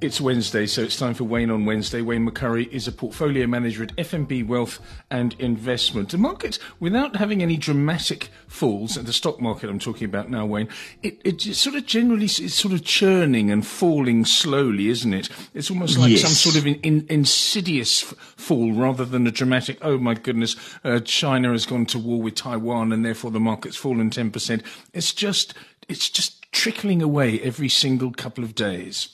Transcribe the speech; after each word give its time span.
It's 0.00 0.18
Wednesday, 0.18 0.64
so 0.64 0.80
it's 0.80 0.96
time 0.96 1.12
for 1.12 1.24
Wayne 1.24 1.50
on 1.50 1.66
Wednesday. 1.66 2.00
Wayne 2.00 2.26
McCurrie 2.26 2.68
is 2.68 2.88
a 2.88 2.92
portfolio 2.92 3.46
manager 3.46 3.82
at 3.82 3.94
FNB 3.96 4.46
Wealth 4.46 4.80
and 5.10 5.34
Investment. 5.38 6.08
The 6.08 6.16
market, 6.16 6.58
without 6.78 7.16
having 7.16 7.42
any 7.42 7.58
dramatic 7.58 8.30
falls, 8.46 8.96
and 8.96 9.06
the 9.06 9.12
stock 9.12 9.42
market 9.42 9.68
I'm 9.68 9.78
talking 9.78 10.06
about 10.06 10.30
now, 10.30 10.46
Wayne, 10.46 10.68
it, 11.02 11.20
it 11.22 11.42
sort 11.54 11.76
of 11.76 11.84
generally 11.84 12.24
is 12.24 12.54
sort 12.54 12.72
of 12.72 12.82
churning 12.82 13.50
and 13.50 13.66
falling 13.66 14.24
slowly, 14.24 14.88
isn't 14.88 15.12
it? 15.12 15.28
It's 15.52 15.70
almost 15.70 15.98
like 15.98 16.12
Yes. 16.12 16.22
some 16.22 16.30
sort 16.30 16.56
of 16.56 16.66
in, 16.66 16.76
in, 16.76 17.06
insidious 17.10 18.00
fall 18.00 18.72
rather 18.72 19.04
than 19.04 19.26
a 19.26 19.30
dramatic, 19.30 19.76
oh 19.82 19.98
my 19.98 20.14
goodness, 20.14 20.56
uh, 20.82 21.00
China 21.00 21.52
has 21.52 21.66
gone 21.66 21.84
to 21.84 21.98
war 21.98 22.22
with 22.22 22.36
Taiwan 22.36 22.90
and 22.92 23.04
therefore 23.04 23.32
the 23.32 23.38
market's 23.38 23.76
fallen 23.76 24.08
10%. 24.08 24.62
It's 24.94 25.12
just, 25.12 25.52
it's 25.90 26.08
just 26.08 26.50
trickling 26.52 27.02
away 27.02 27.38
every 27.40 27.68
single 27.68 28.12
couple 28.12 28.44
of 28.44 28.54
days. 28.54 29.10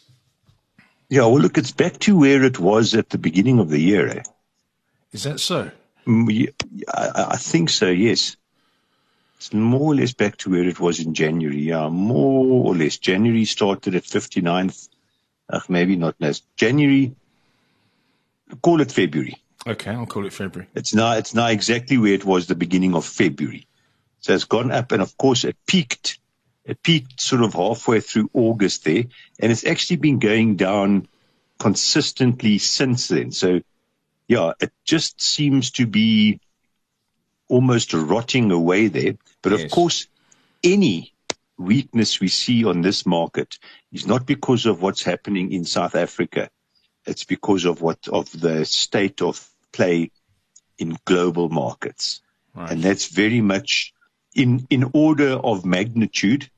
Yeah, 1.09 1.23
well, 1.23 1.39
look, 1.39 1.57
it's 1.59 1.73
back 1.73 1.99
to 2.01 2.19
where 2.19 2.43
it 2.43 2.59
was 2.59 2.95
at 2.95 3.11
the 3.11 3.19
beginning 3.19 3.59
of 3.59 3.69
the 3.69 3.79
year. 3.79 4.09
Eh? 4.09 4.23
Is 5.13 5.23
that 5.23 5.39
so? 5.39 5.71
Mm, 6.07 6.53
I, 6.89 7.27
I 7.31 7.37
think 7.37 7.71
so, 7.71 7.89
yes. 7.89 8.37
It's 9.37 9.53
more 9.53 9.93
or 9.93 9.95
less 9.95 10.13
back 10.13 10.37
to 10.39 10.51
where 10.51 10.67
it 10.67 10.81
was 10.81 10.99
in 11.01 11.15
January. 11.15 11.61
Yeah, 11.61 11.89
more 11.89 12.69
or 12.69 12.75
less. 12.75 12.97
January 12.97 13.45
started 13.45 13.95
at 13.95 14.03
59th. 14.03 14.89
Uh, 15.49 15.61
maybe 15.69 15.97
not. 15.97 16.17
No, 16.19 16.33
January. 16.57 17.15
Call 18.63 18.81
it 18.81 18.91
February. 18.91 19.37
Okay, 19.67 19.91
I'll 19.91 20.07
call 20.07 20.27
it 20.27 20.33
February. 20.33 20.69
It's 20.75 20.95
now, 20.95 21.13
it's 21.13 21.35
now 21.35 21.49
exactly 21.49 21.99
where 21.99 22.15
it 22.15 22.25
was 22.25 22.47
the 22.47 22.55
beginning 22.55 22.95
of 22.95 23.05
February. 23.05 23.67
So 24.21 24.33
it's 24.33 24.45
gone 24.45 24.73
up 24.73 24.93
and 24.93 25.03
of 25.03 25.17
course 25.19 25.45
it 25.45 25.57
peaked. 25.67 26.19
It 26.67 26.83
peaked 26.83 27.21
sort 27.21 27.43
of 27.43 27.55
halfway 27.55 28.01
through 28.01 28.31
August 28.35 28.85
there 28.85 29.05
and 29.39 29.53
it's 29.53 29.65
actually 29.65 29.97
been 29.97 30.19
going 30.19 30.57
down 30.57 31.09
consistently 31.59 32.59
since 32.59 33.09
then. 33.09 33.33
So 33.33 33.61
yeah, 34.29 34.53
it 34.61 34.73
just 34.85 35.21
seems 35.23 35.71
to 35.73 35.87
be 35.87 36.41
almost 37.49 37.95
rotting 37.95 38.51
away 38.51 38.89
there. 38.89 39.17
But 39.43 39.53
of 39.53 39.71
course, 39.71 40.09
any 40.65 41.15
weakness 41.57 42.21
we 42.21 42.29
see 42.29 42.65
on 42.65 42.83
this 42.83 43.07
market 43.07 43.59
is 43.93 44.07
not 44.07 44.27
because 44.27 44.67
of 44.67 44.83
what's 44.83 45.03
happening 45.03 45.53
in 45.53 45.65
South 45.65 45.95
Africa. 45.95 46.51
It's 47.07 47.25
because 47.25 47.65
of 47.65 47.81
what, 47.81 48.09
of 48.09 48.29
the 48.39 48.65
state 48.65 49.23
of 49.23 49.49
play 49.73 50.11
in 50.79 50.99
global 51.05 51.49
markets. 51.49 52.21
Right. 52.55 52.73
And 52.73 52.83
that's 52.83 53.07
very 53.07 53.41
much 53.41 53.95
in, 54.35 54.67
in 54.71 54.91
order 54.93 55.31
of 55.33 55.65
magnitude. 55.65 56.51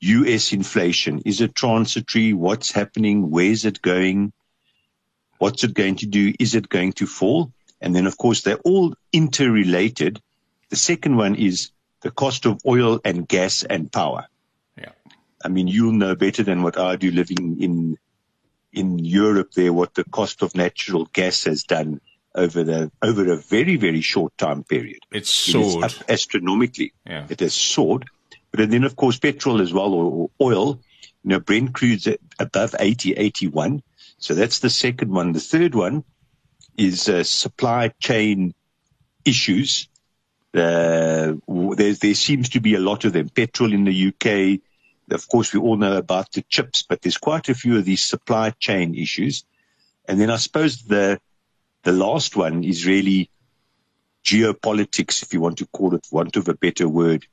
US 0.00 0.52
inflation. 0.52 1.22
Is 1.24 1.40
it 1.40 1.54
transitory? 1.54 2.32
What's 2.32 2.70
happening? 2.72 3.30
Where's 3.30 3.64
it 3.64 3.80
going? 3.82 4.32
What's 5.38 5.64
it 5.64 5.74
going 5.74 5.96
to 5.96 6.06
do? 6.06 6.32
Is 6.38 6.54
it 6.54 6.68
going 6.68 6.92
to 6.94 7.06
fall? 7.06 7.52
And 7.80 7.94
then, 7.94 8.06
of 8.06 8.16
course, 8.16 8.42
they're 8.42 8.58
all 8.58 8.94
interrelated. 9.12 10.20
The 10.70 10.76
second 10.76 11.16
one 11.16 11.34
is 11.34 11.70
the 12.00 12.10
cost 12.10 12.46
of 12.46 12.60
oil 12.66 13.00
and 13.04 13.28
gas 13.28 13.62
and 13.62 13.92
power. 13.92 14.26
Yeah. 14.78 14.92
I 15.44 15.48
mean, 15.48 15.68
you'll 15.68 15.92
know 15.92 16.14
better 16.14 16.42
than 16.42 16.62
what 16.62 16.78
I 16.78 16.96
do 16.96 17.10
living 17.10 17.60
in, 17.60 17.98
in 18.72 18.98
Europe 18.98 19.52
there, 19.52 19.72
what 19.72 19.94
the 19.94 20.04
cost 20.04 20.42
of 20.42 20.54
natural 20.54 21.04
gas 21.12 21.44
has 21.44 21.64
done 21.64 22.00
over 22.34 22.64
the, 22.64 22.90
over 23.02 23.30
a 23.32 23.36
very, 23.36 23.76
very 23.76 24.00
short 24.00 24.36
time 24.38 24.64
period. 24.64 25.00
It's 25.10 25.48
It 25.48 25.52
soared. 25.52 25.84
up 25.84 25.92
astronomically. 26.08 26.92
Yeah. 27.06 27.26
It 27.28 27.40
has 27.40 27.54
soared. 27.54 28.06
But 28.56 28.70
then, 28.70 28.84
of 28.84 28.96
course, 28.96 29.18
petrol 29.18 29.60
as 29.60 29.72
well, 29.72 29.92
or, 29.92 30.30
oil. 30.40 30.80
You 31.22 31.30
know, 31.30 31.40
Brent 31.40 31.74
crude's 31.74 32.08
above 32.38 32.74
80, 32.78 33.12
81. 33.12 33.82
So 34.18 34.34
that's 34.34 34.60
the 34.60 34.70
second 34.70 35.10
one. 35.10 35.32
The 35.32 35.40
third 35.40 35.74
one 35.74 36.04
is 36.76 37.08
uh, 37.08 37.24
supply 37.24 37.88
chain 38.00 38.54
issues. 39.24 39.88
Uh, 40.54 41.34
there, 41.46 41.92
there 41.94 42.14
seems 42.14 42.50
to 42.50 42.60
be 42.60 42.74
a 42.74 42.80
lot 42.80 43.04
of 43.04 43.12
them. 43.12 43.28
Petrol 43.28 43.72
in 43.72 43.84
the 43.84 44.08
UK. 44.08 44.60
Of 45.10 45.28
course, 45.28 45.52
we 45.52 45.60
all 45.60 45.76
know 45.76 45.96
about 45.96 46.32
the 46.32 46.42
chips, 46.42 46.82
but 46.82 47.02
there's 47.02 47.18
quite 47.18 47.48
a 47.48 47.54
few 47.54 47.76
of 47.76 47.84
these 47.84 48.04
supply 48.04 48.50
chain 48.50 48.94
issues. 48.94 49.44
And 50.08 50.20
then 50.20 50.30
I 50.30 50.36
suppose 50.36 50.82
the, 50.82 51.20
the 51.82 51.92
last 51.92 52.36
one 52.36 52.64
is 52.64 52.86
really 52.86 53.30
geopolitics, 54.24 55.22
if 55.22 55.32
you 55.32 55.40
want 55.40 55.58
to 55.58 55.66
call 55.66 55.94
it 55.94 56.06
want 56.10 56.36
of 56.36 56.48
a 56.48 56.54
better 56.54 56.88
word. 56.88 57.26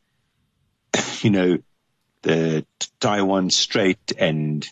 You 1.23 1.29
know, 1.29 1.57
the 2.23 2.65
Taiwan 2.99 3.49
Strait 3.49 4.11
and, 4.17 4.67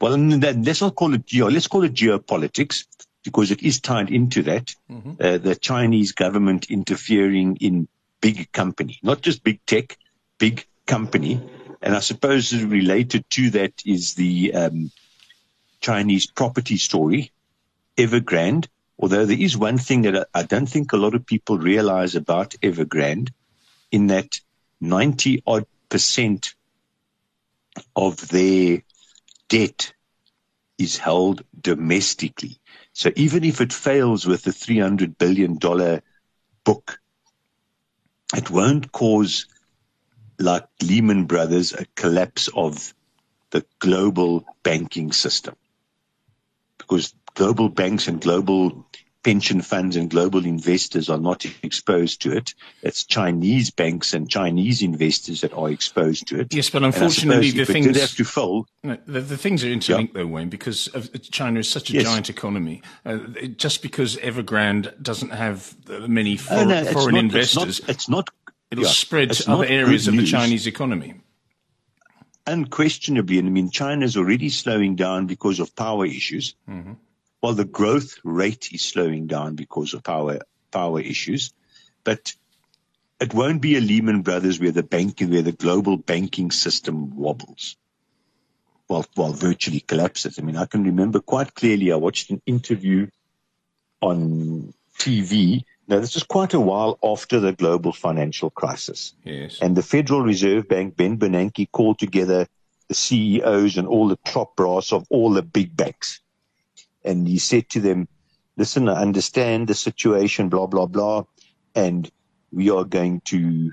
well, 0.00 0.16
let's 0.16 0.80
not 0.80 0.96
call 0.96 1.14
it 1.14 1.24
geo, 1.24 1.48
let's 1.48 1.68
call 1.68 1.84
it 1.84 1.94
geopolitics 1.94 2.86
because 3.22 3.50
it 3.50 3.62
is 3.62 3.80
tied 3.80 4.10
into 4.10 4.42
that. 4.42 4.74
Uh, 5.20 5.38
the 5.38 5.54
Chinese 5.54 6.12
government 6.12 6.70
interfering 6.70 7.56
in 7.56 7.88
big 8.20 8.50
company, 8.52 8.98
not 9.02 9.20
just 9.20 9.44
big 9.44 9.64
tech, 9.66 9.96
big 10.38 10.66
company. 10.86 11.40
And 11.82 11.94
I 11.94 12.00
suppose 12.00 12.52
related 12.54 13.28
to 13.30 13.50
that 13.50 13.74
is 13.84 14.14
the 14.14 14.54
um, 14.54 14.90
Chinese 15.80 16.26
property 16.26 16.76
story, 16.76 17.30
Evergrande. 17.96 18.66
Although 18.98 19.26
there 19.26 19.40
is 19.40 19.56
one 19.56 19.78
thing 19.78 20.02
that 20.02 20.16
I, 20.34 20.40
I 20.40 20.42
don't 20.42 20.66
think 20.68 20.92
a 20.92 20.96
lot 20.96 21.14
of 21.14 21.24
people 21.26 21.58
realize 21.58 22.16
about 22.16 22.50
Evergrande, 22.62 23.30
in 23.90 24.08
that 24.08 24.40
90 24.80 25.42
odd 25.46 25.66
percent 25.88 26.54
of 27.96 28.28
their 28.28 28.82
debt 29.48 29.92
is 30.78 30.96
held 30.96 31.42
domestically. 31.60 32.58
So 32.92 33.10
even 33.16 33.44
if 33.44 33.60
it 33.60 33.72
fails 33.72 34.26
with 34.26 34.42
the 34.42 34.50
$300 34.50 35.18
billion 35.18 35.58
book, 36.64 37.00
it 38.34 38.50
won't 38.50 38.92
cause, 38.92 39.46
like 40.38 40.66
Lehman 40.82 41.24
Brothers, 41.24 41.72
a 41.72 41.86
collapse 41.96 42.48
of 42.54 42.94
the 43.50 43.64
global 43.78 44.44
banking 44.62 45.12
system. 45.12 45.56
Because 46.76 47.14
global 47.34 47.68
banks 47.68 48.06
and 48.06 48.20
global 48.20 48.86
pension 49.28 49.60
funds 49.60 49.94
and 49.96 50.08
global 50.10 50.44
investors 50.46 51.10
are 51.10 51.18
not 51.18 51.44
exposed 51.62 52.22
to 52.22 52.32
it. 52.34 52.54
It's 52.82 53.04
Chinese 53.04 53.70
banks 53.70 54.14
and 54.14 54.30
Chinese 54.30 54.80
investors 54.82 55.42
that 55.42 55.52
are 55.52 55.68
exposed 55.70 56.26
to 56.28 56.40
it. 56.40 56.54
Yes, 56.54 56.70
but 56.70 56.82
unfortunately, 56.82 57.50
the 57.50 57.60
if 57.62 57.68
it 57.70 57.72
did 57.74 57.84
things 57.84 58.00
have 58.00 58.14
to 58.16 58.24
fold, 58.24 58.68
No, 58.82 58.96
the, 59.06 59.20
the 59.20 59.36
things 59.36 59.62
are 59.64 59.68
interlinked 59.70 60.14
though, 60.14 60.26
Wayne, 60.26 60.48
because 60.48 60.88
China 61.30 61.60
is 61.60 61.68
such 61.68 61.90
a 61.90 61.92
Yes. 61.94 62.04
giant 62.04 62.30
economy. 62.30 62.80
Uh, 63.04 63.18
just 63.64 63.82
because 63.82 64.16
Evergrande 64.16 64.92
doesn't 65.02 65.30
have 65.30 65.76
many 66.08 66.36
for, 66.38 66.54
Oh, 66.54 66.64
no, 66.64 66.84
foreign 66.86 67.14
not- 67.16 67.24
investors, 67.24 67.80
It's 67.80 67.86
not, 67.86 67.90
it's 67.90 68.08
not 68.08 68.30
it'll 68.70 68.84
yeah, 68.84 68.90
spread 68.90 69.32
to 69.32 69.50
other 69.52 69.66
areas 69.66 70.08
of 70.08 70.16
the. 70.16 70.24
Chinese 70.26 70.66
economy. 70.66 71.14
unquestionably, 72.46 73.38
and 73.38 73.46
I 73.48 73.50
mean, 73.50 73.70
China's 73.70 74.16
already 74.16 74.48
slowing 74.48 74.96
down 74.96 75.26
because 75.26 75.60
of 75.60 75.74
power 75.76 76.06
issues, 76.06 76.54
while 77.40 77.54
the 77.54 77.64
growth 77.64 78.18
rate 78.24 78.70
is 78.72 78.82
slowing 78.82 79.26
down 79.26 79.54
because 79.54 79.94
of 79.94 80.02
power 80.02 80.40
power 80.70 81.00
issues. 81.00 81.52
But 82.04 82.34
it 83.20 83.34
won't 83.34 83.60
be 83.60 83.76
a 83.76 83.80
Lehman 83.80 84.22
Brothers 84.22 84.60
where 84.60 84.72
the 84.72 84.82
banking, 84.82 85.30
where 85.30 85.42
the 85.42 85.52
global 85.52 85.96
banking 85.96 86.50
system 86.50 87.16
wobbles. 87.16 87.76
Well, 88.88 89.04
well, 89.16 89.32
virtually 89.32 89.80
collapses. 89.80 90.38
I 90.38 90.42
mean, 90.42 90.56
I 90.56 90.64
can 90.64 90.84
remember 90.84 91.20
quite 91.20 91.54
clearly. 91.54 91.92
I 91.92 91.96
watched 91.96 92.30
an 92.30 92.40
interview 92.46 93.08
on 94.00 94.72
TV. 94.98 95.64
Now, 95.88 96.00
this 96.00 96.14
was 96.14 96.22
quite 96.22 96.54
a 96.54 96.60
while 96.60 96.98
after 97.02 97.40
the 97.40 97.52
global 97.52 97.92
financial 97.92 98.50
crisis. 98.50 99.14
Yes. 99.24 99.58
And 99.60 99.76
the 99.76 99.82
Federal 99.82 100.22
Reserve 100.22 100.68
Bank, 100.68 100.96
Ben 100.96 101.18
Bernanke, 101.18 101.70
called 101.70 101.98
together 101.98 102.46
the 102.88 102.94
CEOs 102.94 103.76
and 103.76 103.86
all 103.86 104.08
the 104.08 104.18
top 104.24 104.56
brass 104.56 104.92
of 104.92 105.06
all 105.10 105.32
the 105.32 105.42
big 105.42 105.76
banks. 105.76 106.20
And 107.04 107.26
he 107.26 107.38
said 107.38 107.68
to 107.70 107.80
them, 107.80 108.08
listen, 108.56 108.88
I 108.88 109.00
understand 109.00 109.68
the 109.68 109.74
situation, 109.74 110.48
blah, 110.48 110.66
blah, 110.66 110.86
blah. 110.86 111.24
And 111.74 112.10
we 112.52 112.70
are 112.70 112.84
going 112.84 113.20
to 113.26 113.72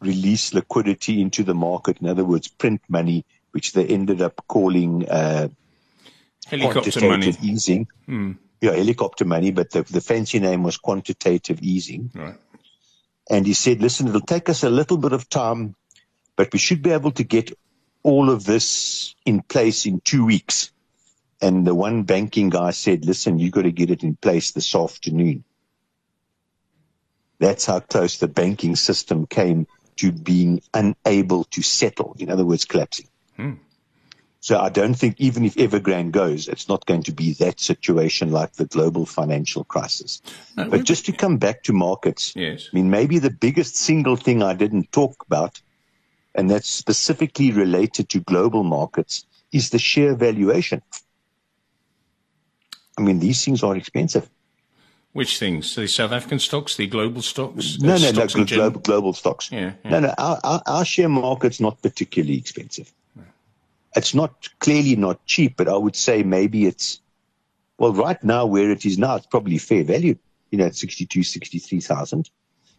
release 0.00 0.54
liquidity 0.54 1.20
into 1.20 1.42
the 1.42 1.54
market. 1.54 1.98
In 2.00 2.08
other 2.08 2.24
words, 2.24 2.48
print 2.48 2.80
money, 2.88 3.24
which 3.52 3.72
they 3.72 3.86
ended 3.86 4.22
up 4.22 4.44
calling, 4.46 5.08
uh, 5.08 5.48
Helicopter 6.46 7.00
money. 7.08 7.32
Hmm. 7.32 7.44
easing. 7.44 7.88
Yeah, 8.60 8.72
helicopter 8.72 9.24
money, 9.24 9.52
but 9.52 9.70
the, 9.70 9.82
the 9.82 10.00
fancy 10.00 10.40
name 10.40 10.62
was 10.62 10.78
quantitative 10.78 11.60
easing. 11.62 12.10
Right. 12.14 12.34
And 13.30 13.46
he 13.46 13.52
said, 13.52 13.82
listen, 13.82 14.08
it'll 14.08 14.20
take 14.20 14.48
us 14.48 14.64
a 14.64 14.70
little 14.70 14.96
bit 14.96 15.12
of 15.12 15.28
time, 15.28 15.76
but 16.34 16.52
we 16.52 16.58
should 16.58 16.82
be 16.82 16.90
able 16.90 17.12
to 17.12 17.24
get 17.24 17.52
all 18.02 18.30
of 18.30 18.44
this 18.44 19.14
in 19.26 19.42
place 19.42 19.86
in 19.86 20.00
two 20.00 20.24
weeks. 20.24 20.72
And 21.40 21.66
the 21.66 21.74
one 21.74 22.02
banking 22.02 22.48
guy 22.48 22.72
said, 22.72 23.04
listen, 23.04 23.38
you've 23.38 23.52
got 23.52 23.62
to 23.62 23.72
get 23.72 23.90
it 23.90 24.02
in 24.02 24.16
place 24.16 24.50
this 24.50 24.74
afternoon. 24.74 25.44
That's 27.38 27.66
how 27.66 27.80
close 27.80 28.18
the 28.18 28.26
banking 28.26 28.74
system 28.74 29.26
came 29.26 29.66
to 29.96 30.10
being 30.10 30.62
unable 30.74 31.44
to 31.44 31.62
settle. 31.62 32.16
In 32.18 32.30
other 32.30 32.44
words, 32.44 32.64
collapsing. 32.64 33.08
Hmm. 33.36 33.54
So 34.40 34.58
I 34.58 34.68
don't 34.68 34.94
think 34.94 35.20
even 35.20 35.44
if 35.44 35.56
Evergrande 35.56 36.12
goes, 36.12 36.48
it's 36.48 36.68
not 36.68 36.86
going 36.86 37.02
to 37.04 37.12
be 37.12 37.32
that 37.34 37.60
situation 37.60 38.30
like 38.30 38.52
the 38.52 38.66
global 38.66 39.04
financial 39.04 39.64
crisis. 39.64 40.22
No, 40.56 40.68
but 40.70 40.84
just 40.84 41.06
to 41.06 41.12
come 41.12 41.38
back 41.38 41.64
to 41.64 41.72
markets, 41.72 42.34
yes. 42.36 42.68
I 42.72 42.76
mean, 42.76 42.88
maybe 42.88 43.18
the 43.18 43.30
biggest 43.30 43.76
single 43.76 44.16
thing 44.16 44.42
I 44.42 44.54
didn't 44.54 44.92
talk 44.92 45.24
about, 45.26 45.60
and 46.34 46.48
that's 46.48 46.70
specifically 46.70 47.50
related 47.50 48.08
to 48.10 48.20
global 48.20 48.62
markets, 48.62 49.26
is 49.50 49.70
the 49.70 49.78
share 49.78 50.14
valuation. 50.14 50.82
I 52.98 53.00
mean, 53.00 53.20
these 53.20 53.44
things 53.44 53.62
are 53.62 53.76
expensive. 53.76 54.28
Which 55.12 55.38
things? 55.38 55.74
The 55.74 55.86
South 55.86 56.12
African 56.12 56.40
stocks, 56.40 56.76
the 56.76 56.86
global 56.86 57.22
stocks? 57.22 57.78
No, 57.78 57.92
no, 57.92 57.98
stocks 57.98 58.36
no, 58.36 58.44
global, 58.44 58.80
global 58.80 59.12
stocks. 59.12 59.50
Yeah, 59.50 59.72
yeah. 59.84 59.90
No, 59.90 60.00
no, 60.00 60.14
our, 60.18 60.38
our, 60.42 60.62
our, 60.66 60.84
share 60.84 61.08
market's 61.08 61.60
not 61.60 61.80
particularly 61.80 62.36
expensive. 62.36 62.92
No. 63.16 63.22
It's 63.96 64.14
not 64.14 64.48
clearly 64.58 64.96
not 64.96 65.24
cheap, 65.26 65.56
but 65.56 65.68
I 65.68 65.76
would 65.76 65.96
say 65.96 66.22
maybe 66.24 66.66
it's, 66.66 67.00
well, 67.78 67.94
right 67.94 68.22
now 68.22 68.46
where 68.46 68.70
it 68.70 68.84
is 68.84 68.98
now, 68.98 69.16
it's 69.16 69.26
probably 69.26 69.58
fair 69.58 69.84
value, 69.84 70.16
you 70.50 70.58
know, 70.58 70.66
at 70.66 70.74
62, 70.74 71.22
63,000. 71.22 72.28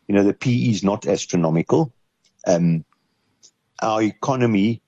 You 0.08 0.16
know, 0.16 0.24
the 0.24 0.34
PE 0.34 0.70
is 0.70 0.84
not 0.84 1.08
astronomical. 1.08 1.94
Um, 2.46 2.84
our 3.82 4.02
economy 4.02 4.82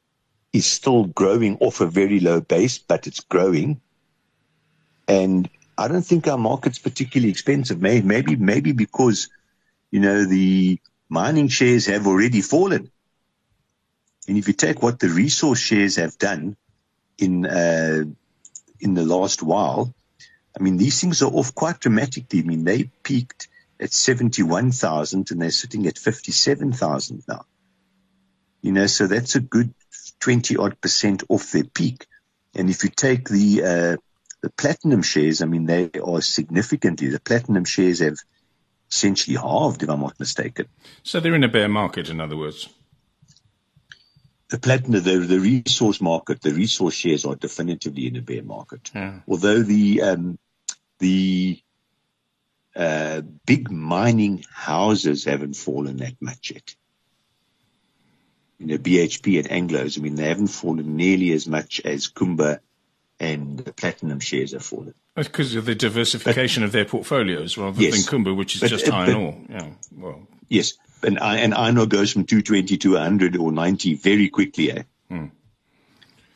is 0.53 0.65
still 0.65 1.05
growing 1.05 1.57
off 1.57 1.79
a 1.79 1.87
very 1.87 2.19
low 2.19 2.41
base, 2.41 2.77
but 2.77 3.07
it's 3.07 3.21
growing. 3.21 3.81
And 5.11 5.49
I 5.77 5.89
don't 5.89 6.05
think 6.05 6.27
our 6.27 6.37
market's 6.37 6.79
particularly 6.79 7.31
expensive. 7.31 7.81
Maybe, 7.81 8.37
maybe 8.37 8.71
because, 8.71 9.27
you 9.91 9.99
know, 9.99 10.23
the 10.23 10.79
mining 11.09 11.49
shares 11.49 11.87
have 11.87 12.07
already 12.07 12.39
fallen. 12.39 12.89
And 14.29 14.37
if 14.37 14.47
you 14.47 14.53
take 14.53 14.81
what 14.81 14.99
the 14.99 15.09
resource 15.09 15.59
shares 15.59 15.97
have 15.97 16.17
done 16.17 16.55
in, 17.17 17.45
uh, 17.45 18.05
in 18.79 18.93
the 18.93 19.03
last 19.03 19.43
while, 19.43 19.93
I 20.57 20.63
mean, 20.63 20.77
these 20.77 21.01
things 21.01 21.21
are 21.21 21.31
off 21.31 21.53
quite 21.53 21.81
dramatically. 21.81 22.39
I 22.39 22.43
mean, 22.43 22.63
they 22.63 22.85
peaked 23.03 23.49
at 23.81 23.91
71,000 23.91 25.29
and 25.29 25.41
they're 25.41 25.51
sitting 25.51 25.87
at 25.87 25.97
57,000 25.97 27.23
now. 27.27 27.45
You 28.61 28.71
know, 28.71 28.87
so 28.87 29.07
that's 29.07 29.35
a 29.35 29.41
good 29.41 29.73
20 30.21 30.55
odd 30.55 30.79
percent 30.79 31.23
off 31.27 31.51
their 31.51 31.65
peak. 31.65 32.05
And 32.55 32.69
if 32.69 32.85
you 32.85 32.89
take 32.89 33.27
the, 33.27 33.63
uh, 33.65 33.97
the 34.41 34.49
platinum 34.51 35.01
shares, 35.01 35.41
I 35.41 35.45
mean, 35.45 35.65
they 35.65 35.89
are 36.03 36.21
significantly, 36.21 37.09
the 37.09 37.19
platinum 37.19 37.65
shares 37.65 37.99
have 37.99 38.17
essentially 38.89 39.37
halved, 39.37 39.83
if 39.83 39.89
I'm 39.89 40.01
not 40.01 40.19
mistaken. 40.19 40.67
So 41.03 41.19
they're 41.19 41.35
in 41.35 41.43
a 41.43 41.49
bear 41.49 41.69
market, 41.69 42.09
in 42.09 42.19
other 42.19 42.37
words. 42.37 42.67
The 44.49 44.59
platinum, 44.59 45.01
the, 45.03 45.19
the 45.19 45.39
resource 45.39 46.01
market, 46.01 46.41
the 46.41 46.53
resource 46.53 46.95
shares 46.95 47.25
are 47.25 47.35
definitively 47.35 48.07
in 48.07 48.17
a 48.17 48.21
bear 48.21 48.43
market. 48.43 48.91
Yeah. 48.93 49.19
Although 49.27 49.61
the, 49.61 50.01
um, 50.01 50.39
the, 50.99 51.61
uh, 52.75 53.21
big 53.45 53.69
mining 53.69 54.43
houses 54.53 55.25
haven't 55.25 55.55
fallen 55.55 55.97
that 55.97 56.15
much 56.21 56.51
yet 56.51 56.75
you 58.61 58.67
know, 58.67 58.77
BHP 58.77 59.39
and 59.39 59.49
Anglos, 59.49 59.97
I 59.97 60.01
mean, 60.01 60.13
they 60.13 60.27
haven't 60.27 60.47
fallen 60.47 60.95
nearly 60.95 61.31
as 61.31 61.47
much 61.47 61.81
as 61.83 62.07
Kumba 62.07 62.59
and 63.21 63.59
the 63.59 63.71
platinum 63.71 64.19
shares 64.19 64.51
have 64.51 64.65
fallen. 64.65 64.95
That's 65.15 65.27
Because 65.27 65.55
of 65.55 65.65
the 65.65 65.75
diversification 65.75 66.63
but, 66.63 66.65
of 66.65 66.71
their 66.71 66.85
portfolios 66.85 67.55
rather 67.55 67.79
yes, 67.79 68.05
than 68.05 68.23
Kumba, 68.25 68.35
which 68.35 68.55
is 68.55 68.61
but, 68.61 68.69
just 68.71 68.89
uh, 68.89 68.95
iron 68.95 69.15
ore. 69.15 69.37
Yeah, 69.47 69.67
well. 69.95 70.27
Yes, 70.49 70.73
and, 71.03 71.21
and 71.21 71.53
iron 71.53 71.77
ore 71.77 71.85
goes 71.85 72.11
from 72.11 72.25
220 72.25 72.77
to 72.77 72.93
100 72.93 73.37
or 73.37 73.51
90 73.51 73.93
very 73.93 74.27
quickly. 74.27 74.71
Eh? 74.71 74.83
Hmm. 75.09 75.25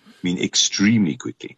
I 0.08 0.12
mean, 0.22 0.38
extremely 0.42 1.18
quickly 1.18 1.58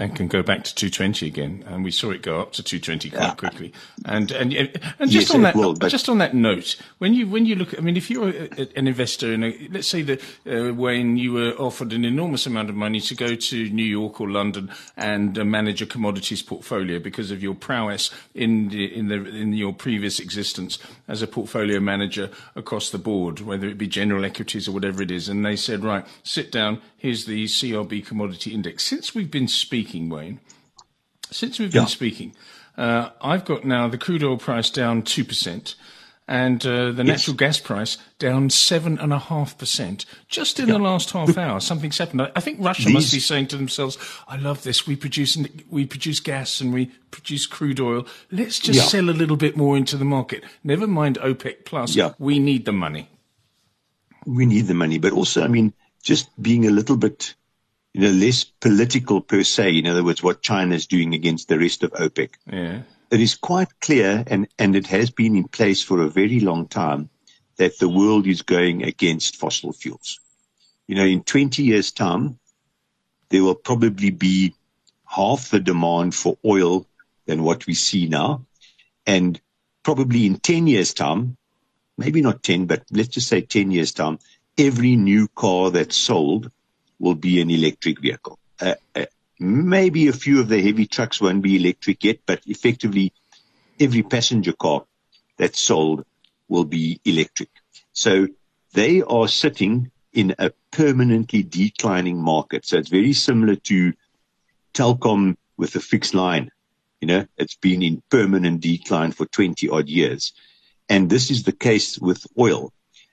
and 0.00 0.16
can 0.16 0.28
go 0.28 0.42
back 0.42 0.64
to 0.64 0.74
220 0.74 1.26
again. 1.26 1.62
And 1.66 1.84
we 1.84 1.90
saw 1.90 2.10
it 2.10 2.22
go 2.22 2.40
up 2.40 2.52
to 2.52 2.62
220 2.62 3.10
quite 3.10 3.20
yeah. 3.20 3.34
quickly. 3.34 3.72
And 4.06 4.32
and 4.32 4.52
and 4.54 5.10
just 5.10 5.28
yes, 5.28 5.34
on 5.34 5.42
that 5.42 5.54
will, 5.54 5.74
just 5.74 6.08
on 6.08 6.18
that 6.18 6.34
note, 6.34 6.76
when 6.98 7.12
you 7.12 7.28
when 7.28 7.44
you 7.44 7.54
look, 7.54 7.78
I 7.78 7.82
mean, 7.82 7.98
if 7.98 8.10
you're 8.10 8.30
a, 8.30 8.68
an 8.76 8.88
investor 8.88 9.30
in 9.30 9.44
a, 9.44 9.68
let's 9.70 9.88
say 9.88 10.00
that 10.02 10.22
uh, 10.46 10.72
Wayne, 10.72 11.18
you 11.18 11.34
were 11.34 11.52
offered 11.58 11.92
an 11.92 12.06
enormous 12.06 12.46
amount 12.46 12.70
of 12.70 12.76
money 12.76 12.98
to 13.00 13.14
go 13.14 13.34
to 13.34 13.70
New 13.70 13.84
York 13.84 14.22
or 14.22 14.30
London 14.30 14.72
and 14.96 15.38
uh, 15.38 15.44
manage 15.44 15.82
a 15.82 15.86
commodities 15.86 16.42
portfolio 16.42 16.98
because 16.98 17.30
of 17.30 17.42
your 17.42 17.54
prowess 17.54 18.10
in 18.34 18.70
the, 18.70 18.96
in 18.96 19.08
the 19.08 19.22
in 19.26 19.52
your 19.52 19.74
previous 19.74 20.18
existence 20.18 20.78
as 21.08 21.20
a 21.20 21.26
portfolio 21.26 21.78
manager 21.78 22.30
across 22.56 22.88
the 22.88 22.98
board, 22.98 23.40
whether 23.40 23.68
it 23.68 23.76
be 23.76 23.86
general 23.86 24.24
equities 24.24 24.66
or 24.66 24.72
whatever 24.72 25.02
it 25.02 25.10
is, 25.10 25.28
and 25.28 25.44
they 25.44 25.56
said, 25.56 25.84
right, 25.84 26.06
sit 26.22 26.50
down. 26.50 26.80
Here's 26.96 27.24
the 27.24 27.44
CRB 27.44 28.06
commodity 28.06 28.54
index. 28.54 28.84
Since 28.84 29.14
we've 29.14 29.30
been 29.30 29.48
speaking 29.48 29.89
speaking, 29.90 30.08
Wayne, 30.08 30.38
since 31.32 31.58
we've 31.58 31.72
been 31.72 31.82
yeah. 31.82 31.86
speaking, 31.88 32.32
uh, 32.76 33.10
I've 33.20 33.44
got 33.44 33.64
now 33.64 33.88
the 33.88 33.98
crude 33.98 34.22
oil 34.22 34.36
price 34.36 34.70
down 34.70 35.02
2% 35.02 35.74
and 36.28 36.64
uh, 36.64 36.92
the 36.92 37.02
yes. 37.02 37.06
natural 37.06 37.36
gas 37.36 37.58
price 37.58 37.98
down 38.20 38.50
7.5% 38.50 40.04
just 40.28 40.60
in 40.60 40.68
yeah. 40.68 40.74
the 40.74 40.78
last 40.78 41.10
half 41.10 41.36
hour. 41.36 41.58
Something's 41.58 41.98
happened. 41.98 42.30
I 42.36 42.40
think 42.40 42.60
Russia 42.60 42.84
These... 42.84 42.94
must 42.94 43.12
be 43.12 43.18
saying 43.18 43.48
to 43.48 43.56
themselves, 43.56 43.98
I 44.28 44.36
love 44.36 44.62
this. 44.62 44.86
We 44.86 44.94
produce, 44.94 45.36
we 45.68 45.86
produce 45.86 46.20
gas 46.20 46.60
and 46.60 46.72
we 46.72 46.86
produce 47.10 47.46
crude 47.46 47.80
oil. 47.80 48.06
Let's 48.30 48.60
just 48.60 48.78
yeah. 48.78 48.84
sell 48.84 49.10
a 49.10 49.16
little 49.20 49.36
bit 49.36 49.56
more 49.56 49.76
into 49.76 49.96
the 49.96 50.04
market. 50.04 50.44
Never 50.62 50.86
mind 50.86 51.18
OPEC 51.18 51.64
plus. 51.64 51.96
Yeah. 51.96 52.12
We 52.20 52.38
need 52.38 52.64
the 52.64 52.72
money. 52.72 53.08
We 54.24 54.46
need 54.46 54.68
the 54.68 54.74
money. 54.74 54.98
But 54.98 55.14
also, 55.14 55.42
I 55.42 55.48
mean, 55.48 55.72
just 56.00 56.30
being 56.40 56.64
a 56.64 56.70
little 56.70 56.96
bit 56.96 57.34
you 57.92 58.02
know, 58.02 58.10
less 58.10 58.44
political 58.44 59.20
per 59.20 59.42
se. 59.42 59.78
In 59.78 59.86
other 59.86 60.04
words, 60.04 60.22
what 60.22 60.42
China 60.42 60.74
is 60.74 60.86
doing 60.86 61.14
against 61.14 61.48
the 61.48 61.58
rest 61.58 61.82
of 61.82 61.92
OPEC. 61.92 62.30
Yeah. 62.50 62.82
It 63.10 63.20
is 63.20 63.34
quite 63.34 63.80
clear, 63.80 64.22
and, 64.26 64.46
and 64.58 64.76
it 64.76 64.86
has 64.86 65.10
been 65.10 65.36
in 65.36 65.48
place 65.48 65.82
for 65.82 66.00
a 66.00 66.08
very 66.08 66.38
long 66.40 66.68
time, 66.68 67.10
that 67.56 67.78
the 67.78 67.88
world 67.88 68.26
is 68.26 68.42
going 68.42 68.84
against 68.84 69.36
fossil 69.36 69.72
fuels. 69.72 70.20
You 70.86 70.94
know, 70.94 71.04
in 71.04 71.24
20 71.24 71.62
years' 71.62 71.90
time, 71.90 72.38
there 73.30 73.42
will 73.42 73.56
probably 73.56 74.10
be 74.10 74.54
half 75.06 75.50
the 75.50 75.60
demand 75.60 76.14
for 76.14 76.38
oil 76.44 76.86
than 77.26 77.42
what 77.42 77.66
we 77.66 77.74
see 77.74 78.06
now. 78.06 78.46
And 79.06 79.40
probably 79.82 80.26
in 80.26 80.38
10 80.38 80.68
years' 80.68 80.94
time, 80.94 81.36
maybe 81.98 82.22
not 82.22 82.42
10, 82.44 82.66
but 82.66 82.84
let's 82.92 83.08
just 83.08 83.28
say 83.28 83.40
10 83.40 83.72
years' 83.72 83.92
time, 83.92 84.20
every 84.56 84.94
new 84.94 85.26
car 85.28 85.70
that's 85.70 85.96
sold 85.96 86.50
will 87.00 87.16
be 87.16 87.40
an 87.40 87.50
electric 87.50 88.00
vehicle. 88.00 88.38
Uh, 88.60 88.74
uh, 88.94 89.06
maybe 89.40 90.06
a 90.06 90.12
few 90.12 90.38
of 90.38 90.48
the 90.48 90.62
heavy 90.62 90.86
trucks 90.86 91.20
won't 91.20 91.42
be 91.42 91.56
electric 91.56 92.04
yet, 92.04 92.18
but 92.26 92.40
effectively 92.46 93.12
every 93.80 94.02
passenger 94.02 94.52
car 94.52 94.84
that's 95.38 95.58
sold 95.58 96.04
will 96.48 96.66
be 96.66 97.00
electric. 97.04 97.48
So 97.92 98.28
they 98.74 99.02
are 99.02 99.26
sitting 99.26 99.90
in 100.12 100.34
a 100.38 100.52
permanently 100.70 101.42
declining 101.42 102.22
market. 102.22 102.66
So 102.66 102.76
it's 102.76 102.90
very 102.90 103.14
similar 103.14 103.56
to 103.56 103.94
Telkom 104.74 105.36
with 105.56 105.74
a 105.76 105.80
fixed 105.80 106.14
line. 106.14 106.50
You 107.00 107.08
know, 107.08 107.26
it's 107.38 107.56
been 107.56 107.82
in 107.82 108.02
permanent 108.10 108.60
decline 108.60 109.12
for 109.12 109.24
20 109.24 109.68
odd 109.70 109.88
years. 109.88 110.32
And 110.88 111.08
this 111.08 111.30
is 111.30 111.44
the 111.44 111.52
case 111.52 111.98
with 111.98 112.26
oil. 112.38 112.72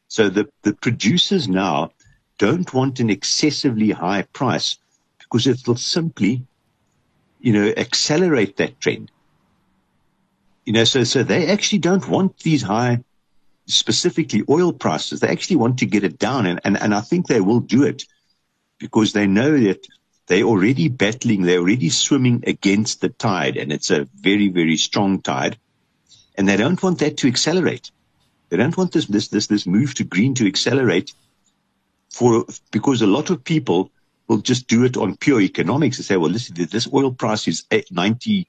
So 0.09 0.29
the, 0.29 0.49
the 0.63 0.73
producers 0.73 1.47
now 1.47 1.91
don't 2.37 2.73
want 2.73 2.99
an 2.99 3.09
excessively 3.09 3.91
high 3.91 4.21
price 4.21 4.77
because 5.19 5.47
it 5.47 5.67
will 5.67 5.75
simply, 5.75 6.45
you 7.39 7.53
know, 7.53 7.73
accelerate 7.75 8.57
that 8.57 8.79
trend. 8.79 9.11
You 10.65 10.73
know, 10.73 10.83
so, 10.83 11.03
so 11.03 11.23
they 11.23 11.47
actually 11.47 11.79
don't 11.79 12.07
want 12.07 12.39
these 12.39 12.61
high, 12.61 13.03
specifically 13.65 14.43
oil 14.49 14.73
prices. 14.73 15.19
They 15.19 15.29
actually 15.29 15.55
want 15.57 15.79
to 15.79 15.85
get 15.85 16.03
it 16.03 16.19
down. 16.19 16.45
And, 16.45 16.59
and, 16.63 16.79
and 16.79 16.93
I 16.93 17.01
think 17.01 17.27
they 17.27 17.41
will 17.41 17.61
do 17.61 17.83
it 17.83 18.03
because 18.77 19.13
they 19.13 19.27
know 19.27 19.57
that 19.59 19.87
they're 20.27 20.43
already 20.43 20.89
battling, 20.89 21.43
they're 21.43 21.59
already 21.59 21.89
swimming 21.89 22.43
against 22.45 23.01
the 23.01 23.09
tide. 23.09 23.57
And 23.57 23.71
it's 23.71 23.91
a 23.91 24.07
very, 24.15 24.49
very 24.49 24.77
strong 24.77 25.21
tide. 25.21 25.57
And 26.35 26.47
they 26.47 26.57
don't 26.57 26.81
want 26.83 26.99
that 26.99 27.17
to 27.17 27.27
accelerate. 27.27 27.91
They 28.49 28.57
don't 28.57 28.77
want 28.77 28.91
this, 28.91 29.07
this, 29.07 29.29
this, 29.29 29.47
this 29.47 29.65
move 29.65 29.95
to 29.95 30.03
green 30.03 30.35
to 30.35 30.47
accelerate 30.47 31.13
for 32.17 32.45
because 32.71 33.03
a 33.03 33.07
lot 33.07 33.29
of 33.29 33.43
people 33.43 33.91
will 34.27 34.39
just 34.39 34.67
do 34.67 34.83
it 34.83 34.97
on 34.97 35.15
pure 35.15 35.39
economics 35.39 35.97
and 35.97 36.05
say, 36.05 36.17
well, 36.17 36.31
listen, 36.31 36.55
this 36.55 36.91
oil 36.91 37.11
price 37.13 37.47
is 37.47 37.63
90, 37.91 38.47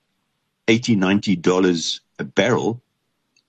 80, 0.67 0.97
90 0.97 1.37
dollars 1.37 2.01
a 2.19 2.25
barrel. 2.25 2.81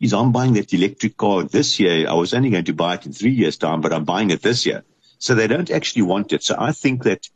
Is 0.02 0.14
I'm 0.14 0.34
buying 0.34 0.54
that 0.54 0.74
electric 0.74 1.16
car 1.16 1.44
this 1.44 1.80
year. 1.80 2.10
I 2.10 2.14
was 2.14 2.34
only 2.34 2.50
going 2.50 2.66
to 2.66 2.74
buy 2.74 2.96
it 2.96 3.06
in 3.06 3.14
three 3.14 3.32
years 3.32 3.56
time, 3.58 3.80
but 3.80 3.94
I'm 3.94 4.04
buying 4.04 4.30
it 4.30 4.42
this 4.42 4.66
year. 4.66 4.84
So 5.20 5.36
they 5.36 5.48
don't 5.48 5.72
actually 5.72 6.02
want 6.02 6.34
it. 6.34 6.44
So 6.44 6.56
I 6.60 6.74
think 6.74 7.04
that 7.04 7.30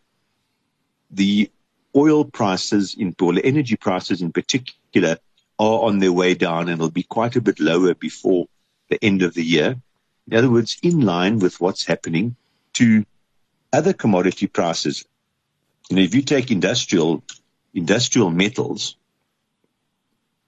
the 1.09 1.49
oil 1.95 2.25
prices 2.25 2.95
in, 2.95 3.15
or 3.21 3.33
energy 3.43 3.77
prices 3.77 4.21
in 4.21 4.33
particular 4.33 5.17
are 5.57 5.79
on 5.87 5.99
their 5.99 6.11
way 6.11 6.33
down 6.33 6.67
and 6.67 6.81
will 6.81 6.89
be 7.01 7.03
quite 7.03 7.37
a 7.37 7.41
bit 7.41 7.61
lower 7.61 7.93
before 7.93 8.47
the 8.89 9.01
end 9.03 9.21
of 9.21 9.33
the 9.35 9.43
year. 9.43 9.77
In 10.29 10.37
other 10.37 10.49
words, 10.49 10.77
in 10.83 10.99
line 11.01 11.39
with 11.39 11.61
what's 11.61 11.85
happening 11.85 12.35
to 12.73 13.05
other 13.71 13.93
commodity 13.93 14.47
prices. 14.47 15.05
You 15.89 15.97
know, 15.97 16.01
if 16.01 16.15
you 16.15 16.21
take 16.21 16.51
industrial 16.51 17.23
industrial 17.73 18.29
metals, 18.29 18.95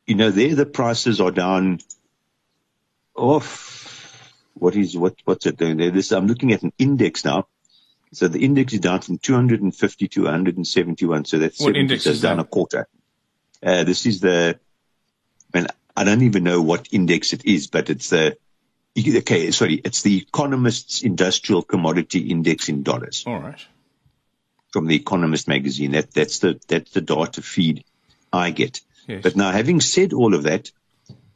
you 0.06 0.16
know, 0.16 0.32
there 0.32 0.56
the 0.56 0.66
prices 0.66 1.20
are 1.20 1.32
down 1.32 1.80
off 3.16 3.76
what 4.54 4.76
is 4.76 4.98
what 4.98 5.16
what's 5.26 5.46
it 5.46 5.58
doing 5.58 5.78
there? 5.78 5.92
This 5.92 6.12
I'm 6.12 6.28
looking 6.28 6.54
at 6.54 6.64
an 6.64 6.74
index 6.78 7.26
now. 7.26 7.48
So 8.14 8.28
the 8.28 8.40
index 8.40 8.74
is 8.74 8.80
down 8.80 9.02
from 9.02 9.18
250 9.18 10.08
to 10.08 10.22
171. 10.24 11.26
So 11.26 11.38
that's 11.38 11.60
what 11.60 11.76
index 11.76 12.06
is 12.06 12.22
down 12.22 12.38
that? 12.38 12.44
a 12.44 12.48
quarter. 12.48 12.88
Uh, 13.62 13.84
this 13.84 14.06
is 14.06 14.22
the. 14.22 14.58
I 15.54 15.58
mean, 15.58 15.68
I 15.96 16.04
don't 16.04 16.22
even 16.22 16.44
know 16.44 16.62
what 16.62 16.88
index 16.92 17.34
it 17.34 17.46
is, 17.46 17.68
but 17.68 17.90
it's 17.90 18.10
the. 18.10 18.38
Okay, 18.98 19.52
sorry, 19.52 19.82
it's 19.84 20.04
the 20.04 20.18
Economist's 20.18 21.02
Industrial 21.02 21.62
Commodity 21.62 22.30
Index 22.30 22.70
in 22.70 22.84
dollars. 22.84 23.26
All 23.28 23.40
right. 23.40 23.60
From 24.72 24.88
the 24.88 24.96
Economist 24.96 25.48
magazine, 25.48 25.92
that 25.92 26.12
that's 26.12 26.40
the 26.40 26.60
that's 26.68 26.92
the 26.92 27.02
data 27.02 27.42
feed 27.42 27.84
I 28.32 28.52
get. 28.52 28.82
Yes. 29.08 29.22
But 29.24 29.36
now, 29.36 29.52
having 29.52 29.82
said 29.82 30.14
all 30.14 30.34
of 30.34 30.44
that, 30.44 30.72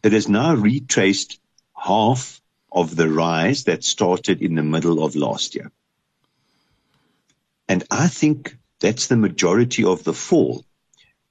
it 0.03 0.13
has 0.13 0.29
now 0.29 0.55
retraced 0.55 1.39
half 1.75 2.41
of 2.71 2.95
the 2.95 3.09
rise 3.09 3.65
that 3.65 3.83
started 3.83 4.41
in 4.41 4.55
the 4.55 4.63
middle 4.63 5.03
of 5.03 5.15
last 5.15 5.55
year. 5.55 5.71
And 7.67 7.83
I 7.91 8.07
think 8.07 8.57
that's 8.79 9.07
the 9.07 9.17
majority 9.17 9.83
of 9.83 10.03
the 10.03 10.13
fall 10.13 10.63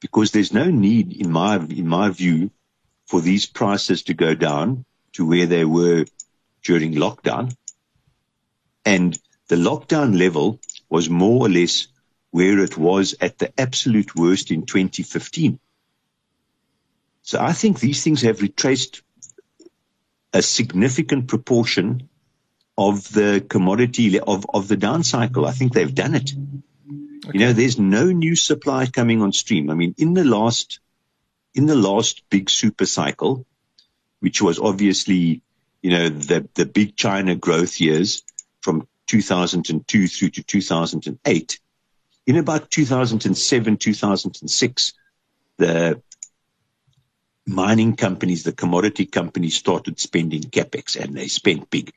because 0.01 0.31
there's 0.31 0.53
no 0.53 0.67
need 0.71 1.13
in 1.13 1.33
my, 1.33 1.57
in 1.57 1.89
my 1.89 2.11
view 2.11 2.51
for 3.07 3.21
these 3.21 3.47
prices 3.47 4.03
to 4.05 4.15
go 4.15 4.35
down 4.35 4.85
to 5.13 5.27
where 5.27 5.47
they 5.47 5.65
were 5.65 6.05
during 6.63 6.95
lockdown. 6.95 7.55
And 8.85 9.19
the 9.49 9.57
lockdown 9.57 10.19
level 10.19 10.61
was 10.89 11.11
more 11.11 11.47
or 11.47 11.49
less 11.49 11.89
where 12.31 12.59
it 12.59 12.77
was 12.77 13.15
at 13.21 13.39
the 13.39 13.53
absolute 13.59 14.15
worst 14.15 14.51
in 14.51 14.67
2015. 14.67 15.59
So 17.23 17.41
I 17.41 17.53
think 17.53 17.81
these 17.81 18.03
things 18.03 18.23
have 18.23 18.43
retraced 18.43 19.03
a 20.33 20.43
significant 20.43 21.29
proportion 21.29 22.09
of 22.77 23.13
the 23.13 23.45
commodity 23.49 24.21
of, 24.21 24.47
of 24.53 24.69
the 24.69 24.77
down 24.77 25.03
cycle. 25.03 25.47
I 25.47 25.53
think 25.53 25.73
they've 25.73 25.95
done 25.95 26.15
it. 26.15 26.33
Okay. 27.27 27.39
You 27.39 27.41
know, 27.41 27.53
there's 27.53 27.79
no 27.79 28.07
new 28.07 28.37
supply 28.37 28.87
coming 28.87 29.21
on 29.21 29.33
stream. 29.33 29.69
I 29.71 29.75
mean, 29.75 29.95
in 29.99 30.15
the 30.15 30.25
last, 30.25 30.81
in 31.55 31.67
the 31.67 31.75
last 31.75 32.23
big 32.31 32.49
super 32.49 32.87
cycle, 32.87 33.45
which 34.21 34.43
was 34.43 34.59
obviously, 34.59 35.43
you 35.83 35.91
know, 35.91 36.09
the, 36.09 36.49
the 36.55 36.67
big 36.67 36.97
China 36.97 37.35
growth 37.35 37.81
years 37.81 38.23
from 38.61 38.87
2002 39.07 40.07
through 40.09 40.31
to 40.31 40.43
2008, 40.43 41.61
in 42.27 42.37
about 42.37 42.71
2007, 42.71 43.77
2006, 43.79 44.93
the 45.57 46.03
mining 47.47 47.97
companies, 47.97 48.43
the 48.43 48.53
commodity 48.53 49.07
companies 49.07 49.57
started 49.57 49.99
spending 49.99 50.43
capex 50.43 50.97
and 50.97 51.17
they 51.17 51.29
spent 51.29 51.71
big. 51.71 51.93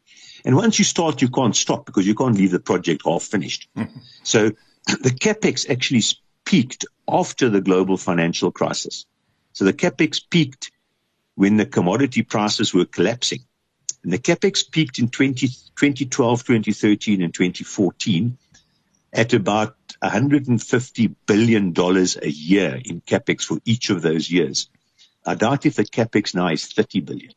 And 0.46 0.56
once 0.56 0.80
you 0.80 0.86
start, 0.86 1.22
you 1.22 1.28
can't 1.28 1.56
stop 1.56 1.86
because 1.86 2.08
you 2.08 2.16
can't 2.16 2.38
leave 2.38 2.52
the 2.52 2.60
project 2.60 3.02
half 3.06 3.24
finished. 3.24 3.68
Mm-hmm. 3.76 4.00
So 4.24 4.52
the 4.86 5.12
capex 5.12 5.70
actually 5.70 6.04
peaked 6.46 6.86
after 7.08 7.50
the 7.50 7.62
global 7.62 7.98
financial 7.98 8.52
crisis. 8.52 9.06
So 9.54 9.66
the 9.66 9.74
capex 9.74 10.22
peaked 10.30 10.72
when 11.36 11.58
the 11.58 11.66
commodity 11.66 12.24
prices 12.24 12.74
were 12.74 12.86
collapsing. 12.86 13.40
And 14.04 14.12
the 14.12 14.18
capex 14.18 14.70
peaked 14.70 15.00
in 15.00 15.10
20, 15.10 15.48
2012, 15.48 16.44
2013, 16.44 17.22
and 17.22 17.34
2014 17.34 18.38
at 19.14 19.34
about 19.34 19.76
$150 20.02 21.16
billion 21.26 21.74
a 21.78 22.28
year 22.28 22.82
in 22.84 23.02
capex 23.02 23.44
for 23.44 23.60
each 23.66 23.90
of 23.90 24.02
those 24.02 24.32
years. 24.32 24.70
I 25.26 25.36
doubt 25.36 25.66
if 25.66 25.76
the 25.76 25.84
capex 25.84 26.34
now 26.34 26.48
is 26.48 26.66
30 26.66 27.02
billion. 27.02 27.32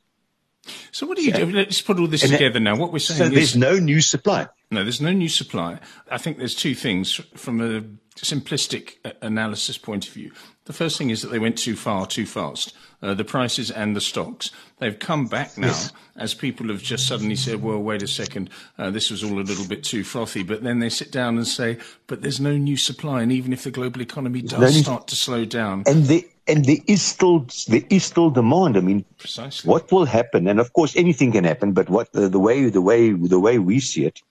So 0.92 1.06
what 1.06 1.18
do 1.18 1.24
you 1.24 1.32
do? 1.32 1.50
Let's 1.50 1.82
put 1.82 1.98
all 1.98 2.06
this 2.06 2.22
and 2.22 2.32
together 2.32 2.60
now. 2.60 2.76
What 2.76 2.92
we're 2.92 2.98
saying 2.98 3.18
so 3.18 3.24
is 3.26 3.32
there's 3.32 3.56
no 3.56 3.78
new 3.78 4.00
supply. 4.00 4.48
No, 4.74 4.82
there's 4.82 5.00
no 5.00 5.12
new 5.12 5.28
supply. 5.28 5.78
I 6.10 6.18
think 6.18 6.38
there's 6.38 6.54
two 6.54 6.74
things 6.74 7.20
from 7.34 7.60
a 7.60 7.82
simplistic 8.16 8.96
analysis 9.22 9.78
point 9.78 10.06
of 10.06 10.12
view. 10.12 10.32
The 10.66 10.72
first 10.72 10.98
thing 10.98 11.10
is 11.10 11.22
that 11.22 11.28
they 11.28 11.38
went 11.38 11.58
too 11.58 11.76
far, 11.76 12.06
too 12.06 12.26
fast. 12.26 12.74
Uh, 13.02 13.12
the 13.12 13.24
prices 13.24 13.70
and 13.70 13.94
the 13.94 14.00
stocks. 14.00 14.50
They've 14.78 14.98
come 14.98 15.26
back 15.26 15.58
now 15.58 15.66
yes. 15.66 15.92
as 16.16 16.32
people 16.32 16.68
have 16.68 16.82
just 16.82 17.06
suddenly 17.06 17.36
said, 17.36 17.62
well, 17.62 17.78
wait 17.78 18.02
a 18.02 18.08
second, 18.08 18.48
uh, 18.78 18.90
this 18.90 19.10
was 19.10 19.22
all 19.22 19.38
a 19.38 19.42
little 19.42 19.66
bit 19.66 19.84
too 19.84 20.04
frothy. 20.04 20.42
But 20.42 20.62
then 20.62 20.78
they 20.78 20.88
sit 20.88 21.12
down 21.12 21.36
and 21.36 21.46
say, 21.46 21.76
but 22.06 22.22
there's 22.22 22.40
no 22.40 22.56
new 22.56 22.78
supply. 22.78 23.20
And 23.20 23.30
even 23.30 23.52
if 23.52 23.62
the 23.62 23.70
global 23.70 24.00
economy 24.00 24.40
does 24.40 24.80
start 24.80 25.06
to 25.08 25.16
slow 25.16 25.44
down. 25.44 25.84
And 25.86 26.06
the, 26.06 26.26
and 26.46 26.64
there 26.64 26.78
is 26.86 27.02
still 27.02 27.46
there 27.68 27.82
is 27.90 28.04
still 28.04 28.30
demand. 28.30 28.76
I 28.76 28.80
mean, 28.80 29.04
precisely 29.18 29.68
what 29.68 29.90
will 29.90 30.04
happen, 30.04 30.46
and 30.46 30.60
of 30.60 30.72
course 30.72 30.94
anything 30.96 31.32
can 31.32 31.44
happen. 31.44 31.72
But 31.72 31.88
what 31.88 32.12
the 32.12 32.38
way 32.38 32.68
the 32.68 32.82
way 32.82 33.12
the 33.12 33.40
way 33.40 33.58
we 33.58 33.80
see 33.80 34.04
it 34.04 34.22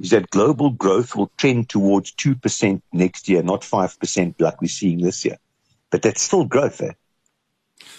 is 0.00 0.10
that 0.10 0.30
global 0.30 0.70
growth 0.70 1.16
will 1.16 1.30
trend 1.36 1.68
towards 1.68 2.12
two 2.12 2.34
percent 2.34 2.82
next 2.92 3.28
year, 3.28 3.42
not 3.42 3.64
five 3.64 3.98
percent 3.98 4.40
like 4.40 4.60
we're 4.60 4.68
seeing 4.68 5.00
this 5.00 5.24
year. 5.24 5.38
But 5.90 6.02
that's 6.02 6.22
still 6.22 6.44
growth 6.44 6.78
there. 6.78 6.96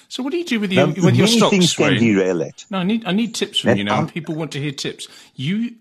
So 0.07 0.23
what 0.23 0.31
do 0.31 0.37
you 0.37 0.45
do 0.45 0.59
with 0.59 0.71
your 0.71 0.87
now, 0.87 0.93
with 1.03 1.15
your 1.15 1.27
stocks? 1.27 1.51
Things 1.51 1.75
can 1.75 1.93
derail 1.97 2.41
it. 2.41 2.65
No, 2.71 2.79
I 2.79 2.83
need 2.83 3.05
I 3.05 3.11
need 3.11 3.35
tips 3.35 3.59
from 3.59 3.71
and 3.71 3.77
you 3.77 3.83
now. 3.83 4.05
People 4.05 4.35
want 4.35 4.51
to 4.53 4.59
hear 4.59 4.71
tips. 4.71 5.07
You 5.35 5.75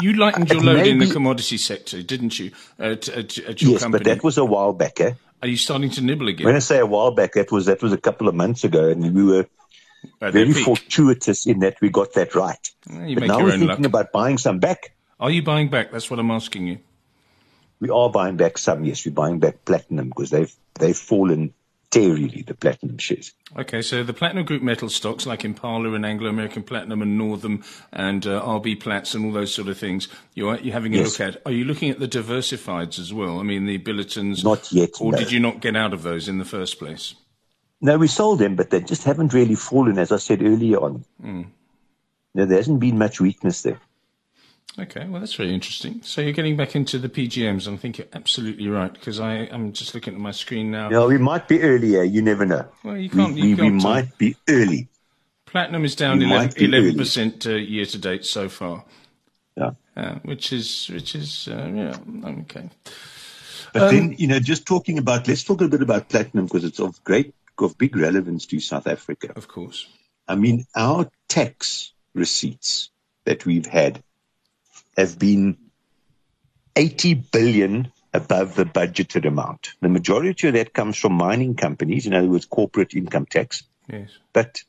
you 0.00 0.14
lightened 0.14 0.50
your 0.50 0.62
load 0.62 0.76
maybe, 0.76 0.90
in 0.90 0.98
the 0.98 1.10
commodity 1.10 1.58
sector, 1.58 2.02
didn't 2.02 2.38
you? 2.38 2.52
At, 2.78 3.08
at, 3.08 3.38
at 3.38 3.60
your 3.60 3.72
yes, 3.72 3.82
company. 3.82 4.04
but 4.04 4.04
that 4.04 4.24
was 4.24 4.38
a 4.38 4.44
while 4.44 4.72
back. 4.72 5.00
Eh? 5.00 5.12
Are 5.42 5.48
you 5.48 5.58
starting 5.58 5.90
to 5.90 6.00
nibble 6.00 6.28
again? 6.28 6.46
When 6.46 6.56
I 6.56 6.60
say 6.60 6.78
a 6.78 6.86
while 6.86 7.10
back, 7.10 7.34
that 7.34 7.52
was 7.52 7.66
that 7.66 7.82
was 7.82 7.92
a 7.92 7.98
couple 7.98 8.26
of 8.26 8.34
months 8.34 8.64
ago, 8.64 8.88
and 8.88 9.14
we 9.14 9.24
were 9.24 9.46
very 10.20 10.52
fortuitous 10.52 11.46
in 11.46 11.58
that 11.60 11.80
we 11.80 11.90
got 11.90 12.14
that 12.14 12.34
right. 12.34 12.70
Well, 12.88 13.14
but 13.14 13.24
now 13.24 13.42
we're 13.42 13.50
thinking 13.50 13.68
luck. 13.68 13.84
about 13.84 14.12
buying 14.12 14.38
some 14.38 14.60
back. 14.60 14.94
Are 15.22 15.30
you 15.30 15.42
buying 15.42 15.68
back? 15.68 15.92
That's 15.92 16.10
what 16.10 16.18
I'm 16.18 16.32
asking 16.32 16.66
you. 16.66 16.78
We 17.78 17.90
are 17.90 18.10
buying 18.10 18.36
back 18.36 18.58
some. 18.58 18.84
Yes, 18.84 19.06
we're 19.06 19.12
buying 19.12 19.38
back 19.38 19.64
platinum 19.64 20.08
because 20.08 20.30
they've 20.30 20.52
they've 20.74 20.96
fallen 20.96 21.54
materially, 21.92 22.42
the 22.42 22.54
platinum 22.54 22.98
shares. 22.98 23.32
Okay, 23.56 23.82
so 23.82 24.02
the 24.02 24.12
platinum 24.12 24.44
group 24.44 24.62
metal 24.62 24.88
stocks 24.88 25.26
like 25.26 25.44
Impala 25.44 25.92
and 25.92 26.04
Anglo 26.04 26.28
American 26.28 26.62
Platinum 26.62 27.02
and 27.02 27.18
Northam 27.18 27.62
and 27.92 28.26
uh, 28.26 28.42
RBPlats 28.42 29.14
and 29.14 29.26
all 29.26 29.32
those 29.32 29.54
sort 29.54 29.68
of 29.68 29.78
things, 29.78 30.08
you're, 30.34 30.58
you're 30.58 30.72
having 30.72 30.94
a 30.94 30.98
yes. 30.98 31.20
look 31.20 31.34
at. 31.34 31.42
Are 31.46 31.52
you 31.52 31.64
looking 31.64 31.90
at 31.90 32.00
the 32.00 32.08
diversifieds 32.08 32.98
as 32.98 33.12
well? 33.12 33.38
I 33.38 33.42
mean, 33.42 33.66
the 33.66 33.78
Billitons? 33.78 34.42
Not 34.42 34.72
yet. 34.72 34.90
Or 35.00 35.12
no. 35.12 35.18
did 35.18 35.30
you 35.30 35.38
not 35.38 35.60
get 35.60 35.76
out 35.76 35.92
of 35.92 36.02
those 36.02 36.28
in 36.28 36.38
the 36.38 36.44
first 36.44 36.78
place? 36.78 37.14
No, 37.80 37.98
we 37.98 38.08
sold 38.08 38.38
them, 38.38 38.56
but 38.56 38.70
they 38.70 38.80
just 38.80 39.04
haven't 39.04 39.34
really 39.34 39.54
fallen, 39.54 39.98
as 39.98 40.12
I 40.12 40.16
said 40.16 40.42
earlier 40.42 40.78
on. 40.78 41.04
Mm. 41.22 41.46
No, 42.34 42.46
there 42.46 42.56
hasn't 42.56 42.80
been 42.80 42.96
much 42.96 43.20
weakness 43.20 43.62
there. 43.62 43.78
Okay, 44.78 45.06
well, 45.06 45.20
that's 45.20 45.34
very 45.34 45.52
interesting. 45.52 46.00
So 46.02 46.22
you're 46.22 46.32
getting 46.32 46.56
back 46.56 46.74
into 46.74 46.98
the 46.98 47.10
PGMs, 47.10 47.66
and 47.66 47.76
I 47.76 47.78
think 47.78 47.98
you're 47.98 48.06
absolutely 48.14 48.68
right 48.68 48.92
because 48.92 49.20
I 49.20 49.34
am 49.34 49.72
just 49.74 49.94
looking 49.94 50.14
at 50.14 50.20
my 50.20 50.30
screen 50.30 50.70
now. 50.70 50.88
Yeah, 50.90 51.04
we 51.04 51.18
might 51.18 51.46
be 51.46 51.60
earlier. 51.60 52.02
You 52.02 52.22
never 52.22 52.46
know. 52.46 52.66
Well, 52.82 52.96
you 52.96 53.10
can't. 53.10 53.34
We, 53.34 53.42
you 53.42 53.56
we, 53.56 53.62
we 53.64 53.70
might 53.70 54.16
be 54.16 54.34
early. 54.48 54.88
Platinum 55.44 55.84
is 55.84 55.94
down 55.94 56.22
eleven 56.22 56.96
percent 56.96 57.46
uh, 57.46 57.50
year 57.50 57.84
to 57.84 57.98
date 57.98 58.24
so 58.24 58.48
far. 58.48 58.84
Yeah, 59.58 59.72
uh, 59.94 60.14
which 60.22 60.54
is 60.54 60.88
which 60.90 61.14
is 61.14 61.48
uh, 61.48 61.70
yeah 61.74 61.96
okay. 62.40 62.70
But 63.74 63.82
um, 63.82 63.94
then 63.94 64.14
you 64.16 64.26
know, 64.26 64.40
just 64.40 64.64
talking 64.64 64.96
about 64.96 65.28
let's 65.28 65.44
talk 65.44 65.60
a 65.60 65.68
bit 65.68 65.82
about 65.82 66.08
platinum 66.08 66.46
because 66.46 66.64
it's 66.64 66.80
of 66.80 67.04
great 67.04 67.34
of 67.58 67.76
big 67.76 67.94
relevance 67.94 68.46
to 68.46 68.60
South 68.60 68.86
Africa. 68.86 69.32
Of 69.36 69.48
course. 69.48 69.86
I 70.26 70.34
mean, 70.34 70.64
our 70.74 71.10
tax 71.28 71.92
receipts 72.14 72.90
that 73.26 73.44
we've 73.44 73.66
had 73.66 74.02
have 74.96 75.18
been 75.18 75.56
80 76.76 77.14
billion 77.14 77.92
above 78.14 78.54
the 78.54 78.64
budgeted 78.64 79.26
amount. 79.26 79.70
The 79.80 79.88
majority 79.88 80.48
of 80.48 80.54
that 80.54 80.74
comes 80.74 80.96
from 80.96 81.14
mining 81.14 81.54
companies, 81.54 82.06
in 82.06 82.14
other 82.14 82.28
words, 82.28 82.44
corporate 82.44 82.94
income 82.94 83.26
tax. 83.26 83.62
Yes. 83.90 84.10
But 84.32 84.64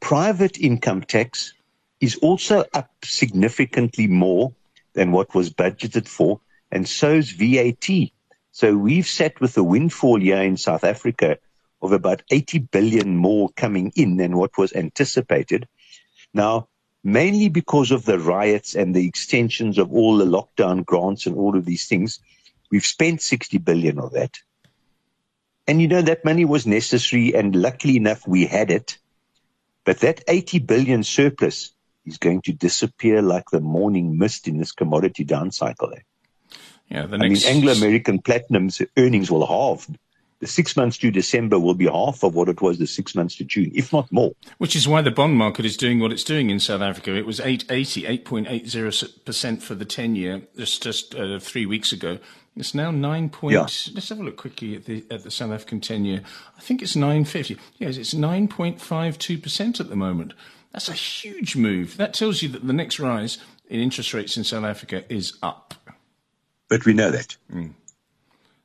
private 0.00 0.58
income 0.58 1.02
tax 1.02 1.54
is 2.00 2.16
also 2.16 2.64
up 2.74 2.90
significantly 3.04 4.06
more 4.06 4.52
than 4.92 5.12
what 5.12 5.34
was 5.34 5.50
budgeted 5.50 6.06
for, 6.06 6.40
and 6.70 6.88
so's 6.88 7.30
VAT. 7.30 7.88
So 8.52 8.76
we've 8.76 9.06
sat 9.06 9.40
with 9.40 9.56
a 9.56 9.64
windfall 9.64 10.22
year 10.22 10.42
in 10.42 10.56
South 10.56 10.84
Africa 10.84 11.38
of 11.82 11.92
about 11.92 12.22
80 12.30 12.60
billion 12.60 13.16
more 13.16 13.48
coming 13.56 13.92
in 13.96 14.16
than 14.16 14.36
what 14.36 14.56
was 14.56 14.72
anticipated. 14.72 15.68
Now, 16.32 16.68
mainly 17.04 17.50
because 17.50 17.90
of 17.90 18.06
the 18.06 18.18
riots 18.18 18.74
and 18.74 18.94
the 18.94 19.06
extensions 19.06 19.76
of 19.76 19.92
all 19.92 20.16
the 20.16 20.24
lockdown 20.24 20.84
grants 20.84 21.26
and 21.26 21.36
all 21.36 21.56
of 21.56 21.66
these 21.66 21.86
things. 21.86 22.18
We've 22.70 22.84
spent 22.84 23.20
60 23.20 23.58
billion 23.58 23.98
of 23.98 24.12
that. 24.12 24.38
And 25.68 25.80
you 25.80 25.88
know, 25.88 26.02
that 26.02 26.24
money 26.24 26.46
was 26.46 26.66
necessary 26.66 27.34
and 27.34 27.54
luckily 27.54 27.96
enough 27.96 28.26
we 28.26 28.46
had 28.46 28.70
it. 28.70 28.98
But 29.84 30.00
that 30.00 30.24
80 30.26 30.60
billion 30.60 31.04
surplus 31.04 31.72
is 32.06 32.16
going 32.16 32.40
to 32.42 32.52
disappear 32.52 33.20
like 33.20 33.50
the 33.50 33.60
morning 33.60 34.18
mist 34.18 34.48
in 34.48 34.58
this 34.58 34.72
commodity 34.72 35.24
down 35.24 35.52
cycle. 35.52 35.92
Eh? 35.92 36.00
Yeah, 36.88 37.06
the 37.06 37.18
next... 37.18 37.46
I 37.46 37.48
mean, 37.48 37.56
Anglo-American 37.56 38.20
Platinum's 38.22 38.80
earnings 38.96 39.30
will 39.30 39.46
halve. 39.46 39.86
The 40.44 40.50
six 40.50 40.76
months 40.76 40.98
to 40.98 41.10
December 41.10 41.58
will 41.58 41.72
be 41.72 41.86
half 41.86 42.22
of 42.22 42.34
what 42.34 42.50
it 42.50 42.60
was 42.60 42.76
the 42.76 42.86
six 42.86 43.14
months 43.14 43.34
to 43.36 43.44
June, 43.44 43.72
if 43.74 43.94
not 43.94 44.12
more. 44.12 44.32
Which 44.58 44.76
is 44.76 44.86
why 44.86 45.00
the 45.00 45.10
bond 45.10 45.36
market 45.36 45.64
is 45.64 45.74
doing 45.74 46.00
what 46.00 46.12
it's 46.12 46.22
doing 46.22 46.50
in 46.50 46.60
South 46.60 46.82
Africa. 46.82 47.16
It 47.16 47.24
was 47.24 47.40
880, 47.40 48.02
8.80% 48.18 49.62
for 49.62 49.74
the 49.74 49.86
10 49.86 50.16
year 50.16 50.42
just, 50.54 50.82
just 50.82 51.14
uh, 51.14 51.38
three 51.38 51.64
weeks 51.64 51.92
ago. 51.92 52.18
It's 52.56 52.74
now 52.74 52.90
9 52.90 53.30
point, 53.30 53.54
yeah. 53.54 53.62
let's 53.62 54.10
have 54.10 54.20
a 54.20 54.22
look 54.22 54.36
quickly 54.36 54.76
at 54.76 54.84
the, 54.84 55.06
at 55.10 55.22
the 55.22 55.30
South 55.30 55.50
African 55.50 55.80
10 55.80 56.04
year. 56.04 56.20
I 56.58 56.60
think 56.60 56.82
it's 56.82 56.94
950. 56.94 57.56
Yes, 57.78 57.96
it's 57.96 58.12
9.52% 58.12 59.80
at 59.80 59.88
the 59.88 59.96
moment. 59.96 60.34
That's 60.74 60.90
a 60.90 60.92
huge 60.92 61.56
move. 61.56 61.96
That 61.96 62.12
tells 62.12 62.42
you 62.42 62.50
that 62.50 62.66
the 62.66 62.74
next 62.74 63.00
rise 63.00 63.38
in 63.70 63.80
interest 63.80 64.12
rates 64.12 64.36
in 64.36 64.44
South 64.44 64.64
Africa 64.64 65.10
is 65.10 65.38
up. 65.42 65.72
But 66.68 66.84
we 66.84 66.92
know 66.92 67.10
that. 67.10 67.34
Mm. 67.50 67.72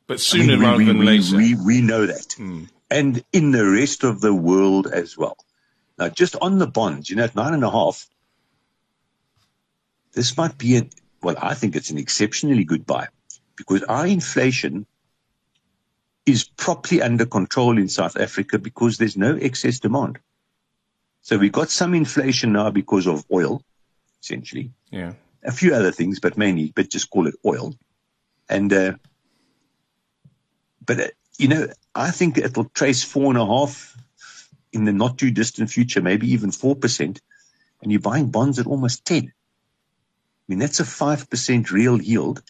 But 0.10 0.20
sooner 0.20 0.54
I 0.54 0.56
mean, 0.56 0.60
we, 0.60 0.66
rather 0.66 0.78
we, 0.78 0.86
than 0.86 0.98
we, 0.98 1.06
later. 1.06 1.38
We, 1.38 1.56
we 1.56 1.82
know 1.82 2.08
that. 2.08 2.30
Mm. 2.40 2.68
And 2.90 3.24
in 3.32 3.52
the 3.52 3.70
rest 3.70 4.04
of 4.04 4.22
the 4.22 4.34
world 4.34 4.88
as 4.88 5.16
well. 5.16 5.38
Now, 6.00 6.10
just 6.10 6.36
on 6.42 6.58
the 6.58 6.66
bonds, 6.66 7.12
you 7.12 7.16
know, 7.16 7.26
at 7.26 7.36
nine 7.36 7.54
and 7.54 7.64
a 7.64 7.70
half, 7.70 8.08
this 10.14 10.36
might 10.36 10.58
be 10.58 10.78
a, 10.78 10.90
well, 11.22 11.36
I 11.40 11.54
think 11.54 11.76
it's 11.76 11.92
an 11.92 12.00
exceptionally 12.00 12.64
good 12.64 12.88
buy 12.88 13.10
because 13.56 13.84
our 13.84 14.08
inflation 14.08 14.88
is 16.26 16.44
properly 16.44 17.04
under 17.04 17.28
control 17.28 17.78
in 17.78 17.88
South 17.88 18.18
Africa 18.18 18.58
because 18.58 18.98
there's 18.98 19.16
no 19.16 19.36
excess 19.36 19.78
demand. 19.78 20.18
So 21.22 21.38
we 21.38 21.50
got 21.50 21.70
some 21.70 21.94
inflation 21.94 22.54
now 22.54 22.72
because 22.72 23.06
of 23.06 23.24
oil, 23.32 23.62
essentially. 24.24 24.72
Yeah. 24.90 25.14
A 25.44 25.52
few 25.52 25.76
other 25.76 25.92
things, 25.92 26.20
but 26.20 26.36
mainly, 26.36 26.74
but 26.76 26.90
just 26.90 27.12
call 27.12 27.28
it 27.28 27.36
oil. 27.46 27.76
And, 28.50 28.74
uh, 28.74 28.94
but, 30.90 31.00
uh, 31.00 31.08
you 31.38 31.48
know, 31.48 31.68
I 31.94 32.10
think 32.10 32.40
it'll 32.40 32.66
trace 32.66 33.04
four 33.04 33.28
and 33.28 33.38
a 33.38 33.46
half 33.46 33.96
in 34.74 34.86
the 34.86 34.92
not 34.92 35.20
too 35.20 35.30
distant 35.30 35.70
future, 35.70 36.02
maybe 36.02 36.32
even 36.32 36.50
4%. 36.50 37.20
And 37.84 37.92
you're 37.92 38.02
buying 38.02 38.32
bonds 38.32 38.58
at 38.58 38.66
almost 38.66 39.06
10. 39.06 39.26
I 39.26 39.32
mean, 40.48 40.58
that's 40.58 40.80
a 40.80 40.84
5% 40.84 41.70
real 41.70 42.02
yield. 42.02 42.42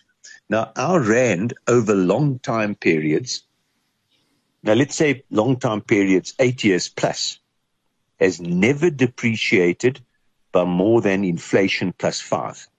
Now, 0.49 0.71
our 0.77 1.01
rand 1.01 1.53
over 1.67 1.93
long 1.93 2.39
time 2.39 2.75
periods, 2.75 3.43
now 4.63 4.73
let's 4.73 4.95
say 4.95 5.25
long 5.29 5.57
time 5.57 5.81
periods, 5.81 6.33
eight 6.39 6.63
years 6.63 6.87
plus, 6.87 7.39
has 8.21 8.39
never 8.39 8.89
depreciated 8.89 9.99
by 10.53 10.63
more 10.63 11.01
than 11.01 11.25
inflation 11.25 11.91
plus 11.91 12.21
five. 12.21 12.69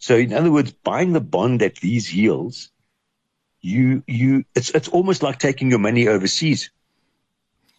So 0.00 0.16
in 0.16 0.34
other 0.34 0.52
words, 0.52 0.72
buying 0.72 1.14
the 1.14 1.22
bond 1.22 1.62
at 1.62 1.76
these 1.76 2.12
yields, 2.12 2.70
you, 3.64 4.02
you, 4.06 4.44
it's, 4.54 4.68
it's 4.70 4.88
almost 4.88 5.22
like 5.22 5.38
taking 5.38 5.70
your 5.70 5.78
money 5.78 6.06
overseas. 6.06 6.70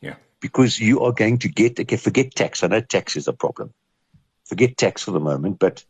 Yeah. 0.02 0.16
Because 0.40 0.80
you 0.80 1.02
are 1.02 1.12
going 1.12 1.38
to 1.40 1.48
get, 1.48 1.80
okay, 1.80 1.98
forget 1.98 2.34
tax. 2.34 2.64
I 2.64 2.68
know 2.68 2.82
tax 2.82 3.16
is 3.16 3.28
a 3.28 3.34
problem. 3.34 3.72
Forget 4.46 4.78
tax 4.78 5.04
for 5.04 5.12
the 5.12 5.20
moment, 5.20 5.60
but 5.60 5.86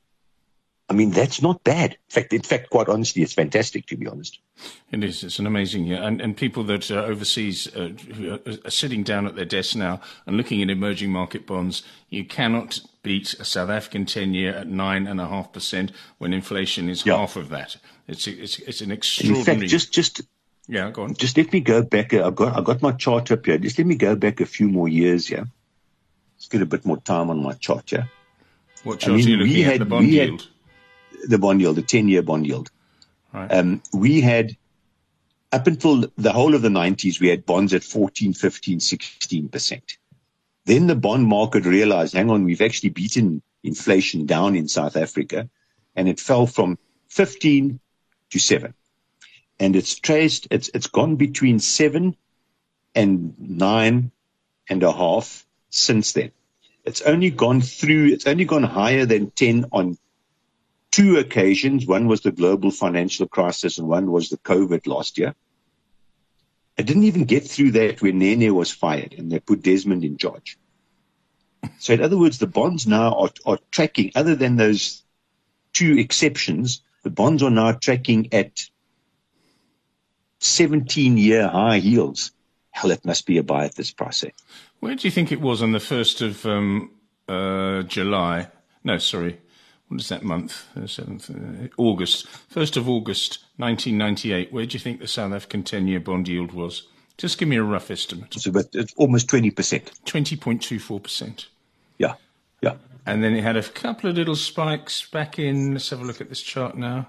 I 0.87 0.93
mean, 0.93 1.09
that's 1.09 1.41
not 1.41 1.63
bad. 1.63 1.93
In 1.93 1.97
fact, 2.09 2.33
in 2.33 2.43
fact, 2.43 2.69
quite 2.69 2.87
honestly, 2.87 3.23
it's 3.23 3.33
fantastic, 3.33 3.87
to 3.87 3.97
be 3.97 4.07
honest. 4.07 4.39
It 4.91 5.03
is. 5.03 5.23
It's 5.23 5.39
an 5.39 5.47
amazing 5.47 5.85
year. 5.85 6.01
And, 6.01 6.21
and 6.21 6.37
people 6.37 6.63
that 6.65 6.91
are 6.91 6.99
overseas 6.99 7.67
uh, 7.75 7.93
are 8.63 8.69
sitting 8.69 9.01
down 9.01 9.25
at 9.25 9.35
their 9.35 9.45
desks 9.45 9.73
now 9.73 9.99
and 10.27 10.37
looking 10.37 10.61
at 10.61 10.69
emerging 10.69 11.11
market 11.11 11.47
bonds. 11.47 11.81
You 12.09 12.23
cannot 12.23 12.81
beat 13.01 13.33
a 13.39 13.45
South 13.45 13.69
African 13.69 14.05
10 14.05 14.35
year 14.35 14.53
at 14.53 14.67
9.5% 14.67 15.91
when 16.19 16.33
inflation 16.33 16.87
is 16.87 17.03
yeah. 17.03 17.17
half 17.17 17.35
of 17.35 17.49
that. 17.49 17.77
It's, 18.07 18.27
it's, 18.27 18.59
it's 18.59 18.81
an 18.81 18.91
extraordinary. 18.91 19.39
In 19.39 19.59
fact, 19.61 19.69
just, 19.71 19.91
just, 19.91 20.21
yeah, 20.67 20.91
go 20.91 21.03
on. 21.03 21.15
Just 21.15 21.35
let 21.35 21.51
me 21.51 21.61
go 21.61 21.81
back. 21.81 22.13
I've 22.13 22.35
got, 22.35 22.55
I've 22.55 22.63
got 22.63 22.83
my 22.83 22.91
chart 22.91 23.31
up 23.31 23.43
here. 23.43 23.57
Just 23.57 23.79
let 23.79 23.87
me 23.87 23.95
go 23.95 24.15
back 24.15 24.39
a 24.39 24.45
few 24.45 24.69
more 24.69 24.87
years. 24.87 25.31
Yeah. 25.31 25.45
Let's 26.37 26.47
get 26.47 26.61
a 26.61 26.67
bit 26.67 26.85
more 26.85 26.97
time 26.97 27.31
on 27.31 27.41
my 27.41 27.53
chart. 27.53 27.91
Yeah. 27.91 28.03
What 28.83 28.99
chart 28.99 29.13
I 29.13 29.15
mean, 29.17 29.25
are 29.25 29.29
you 29.29 29.37
looking 29.37 29.63
at? 29.63 29.71
Had, 29.71 29.81
the 29.81 29.85
bond 29.85 30.07
yield? 30.07 30.41
Had, 30.41 30.49
the 31.27 31.37
bond 31.37 31.61
yield, 31.61 31.75
the 31.75 31.81
10 31.81 32.07
year 32.07 32.21
bond 32.21 32.45
yield. 32.45 32.69
Right. 33.33 33.51
Um, 33.51 33.81
we 33.93 34.21
had, 34.21 34.55
up 35.51 35.67
until 35.67 36.05
the 36.17 36.31
whole 36.31 36.55
of 36.55 36.61
the 36.61 36.69
90s, 36.69 37.19
we 37.19 37.27
had 37.27 37.45
bonds 37.45 37.73
at 37.73 37.83
14, 37.83 38.33
15, 38.33 38.79
16%. 38.79 39.97
Then 40.65 40.87
the 40.87 40.95
bond 40.95 41.27
market 41.27 41.65
realized, 41.65 42.13
hang 42.13 42.29
on, 42.29 42.43
we've 42.43 42.61
actually 42.61 42.89
beaten 42.89 43.41
inflation 43.63 44.25
down 44.25 44.55
in 44.55 44.67
South 44.67 44.95
Africa, 44.95 45.49
and 45.95 46.07
it 46.07 46.19
fell 46.19 46.47
from 46.47 46.77
15 47.09 47.79
to 48.31 48.39
7. 48.39 48.73
And 49.59 49.75
it's 49.75 49.95
traced, 49.95 50.47
it's, 50.51 50.69
it's 50.73 50.87
gone 50.87 51.15
between 51.15 51.59
7 51.59 52.15
and 52.93 53.35
9 53.39 54.11
and 54.69 54.83
a 54.83 54.91
half 54.91 55.45
since 55.69 56.13
then. 56.13 56.31
It's 56.83 57.01
only 57.01 57.31
gone 57.31 57.61
through, 57.61 58.07
it's 58.07 58.27
only 58.27 58.45
gone 58.45 58.63
higher 58.63 59.05
than 59.05 59.31
10 59.31 59.65
on 59.71 59.97
two 60.95 61.17
occasions. 61.17 61.85
One 61.85 62.07
was 62.07 62.21
the 62.21 62.31
global 62.31 62.71
financial 62.71 63.27
crisis 63.27 63.77
and 63.77 63.85
one 63.85 64.09
was 64.13 64.29
the 64.29 64.37
COVID 64.37 64.87
last 64.87 65.17
year. 65.17 65.35
I 66.79 66.83
didn't 66.83 67.03
even 67.03 67.25
get 67.25 67.45
through 67.45 67.71
that 67.71 68.01
when 68.01 68.19
Nene 68.19 68.55
was 68.55 68.71
fired 68.71 69.13
and 69.17 69.29
they 69.29 69.41
put 69.41 69.61
Desmond 69.61 70.05
in 70.05 70.15
charge. 70.15 70.57
So 71.79 71.91
in 71.91 72.01
other 72.01 72.17
words, 72.17 72.37
the 72.37 72.47
bonds 72.47 72.87
now 72.87 73.13
are, 73.13 73.29
are 73.45 73.59
tracking, 73.71 74.13
other 74.15 74.35
than 74.35 74.55
those 74.55 75.03
two 75.73 75.97
exceptions, 75.97 76.81
the 77.03 77.09
bonds 77.09 77.43
are 77.43 77.51
now 77.51 77.73
tracking 77.73 78.33
at 78.33 78.69
17 80.39 81.17
year 81.17 81.45
high 81.45 81.75
yields. 81.75 82.31
Hell, 82.71 82.91
it 82.91 83.03
must 83.03 83.25
be 83.25 83.37
a 83.37 83.43
buy 83.43 83.65
at 83.65 83.75
this 83.75 83.91
price. 83.91 84.23
Eh? 84.23 84.29
Where 84.79 84.95
do 84.95 85.05
you 85.05 85.11
think 85.11 85.33
it 85.33 85.41
was 85.41 85.61
on 85.61 85.73
the 85.73 85.79
1st 85.79 86.25
of 86.25 86.45
um, 86.45 86.91
uh, 87.27 87.83
July? 87.83 88.47
No, 88.85 88.97
sorry, 88.97 89.41
what 89.87 90.01
is 90.01 90.09
that 90.09 90.23
month? 90.23 90.65
Uh, 90.75 90.87
seventh, 90.87 91.29
uh, 91.29 91.67
August, 91.77 92.27
first 92.27 92.75
of 92.77 92.89
August, 92.89 93.45
1998. 93.57 94.51
Where 94.51 94.65
do 94.65 94.73
you 94.73 94.79
think 94.79 94.99
the 94.99 95.07
South 95.07 95.31
African 95.31 95.61
10-year 95.63 95.99
bond 95.99 96.27
yield 96.27 96.51
was? 96.51 96.87
Just 97.17 97.37
give 97.37 97.47
me 97.47 97.55
a 97.55 97.63
rough 97.63 97.89
estimate. 97.91 98.35
It's 98.35 98.45
about 98.45 98.65
it's 98.73 98.93
almost 98.97 99.29
20%. 99.29 99.53
20.24%. 99.53 101.45
Yeah, 101.97 102.15
yeah. 102.61 102.75
And 103.05 103.23
then 103.23 103.33
it 103.35 103.43
had 103.43 103.55
a 103.55 103.63
couple 103.63 104.09
of 104.09 104.17
little 104.17 104.35
spikes 104.35 105.07
back 105.07 105.39
in. 105.39 105.71
Let's 105.73 105.89
have 105.91 106.01
a 106.01 106.03
look 106.03 106.19
at 106.19 106.27
this 106.29 106.41
chart 106.41 106.75
now. 106.75 107.07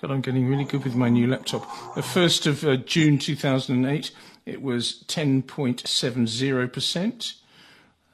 God, 0.00 0.12
I'm 0.12 0.20
getting 0.20 0.46
really 0.46 0.64
good 0.64 0.84
with 0.84 0.94
my 0.94 1.08
new 1.08 1.26
laptop. 1.26 1.62
The 1.94 2.00
1st 2.00 2.46
of 2.46 2.64
uh, 2.64 2.76
June 2.76 3.18
2008, 3.18 4.12
it 4.46 4.62
was 4.62 5.04
10.70%. 5.08 7.34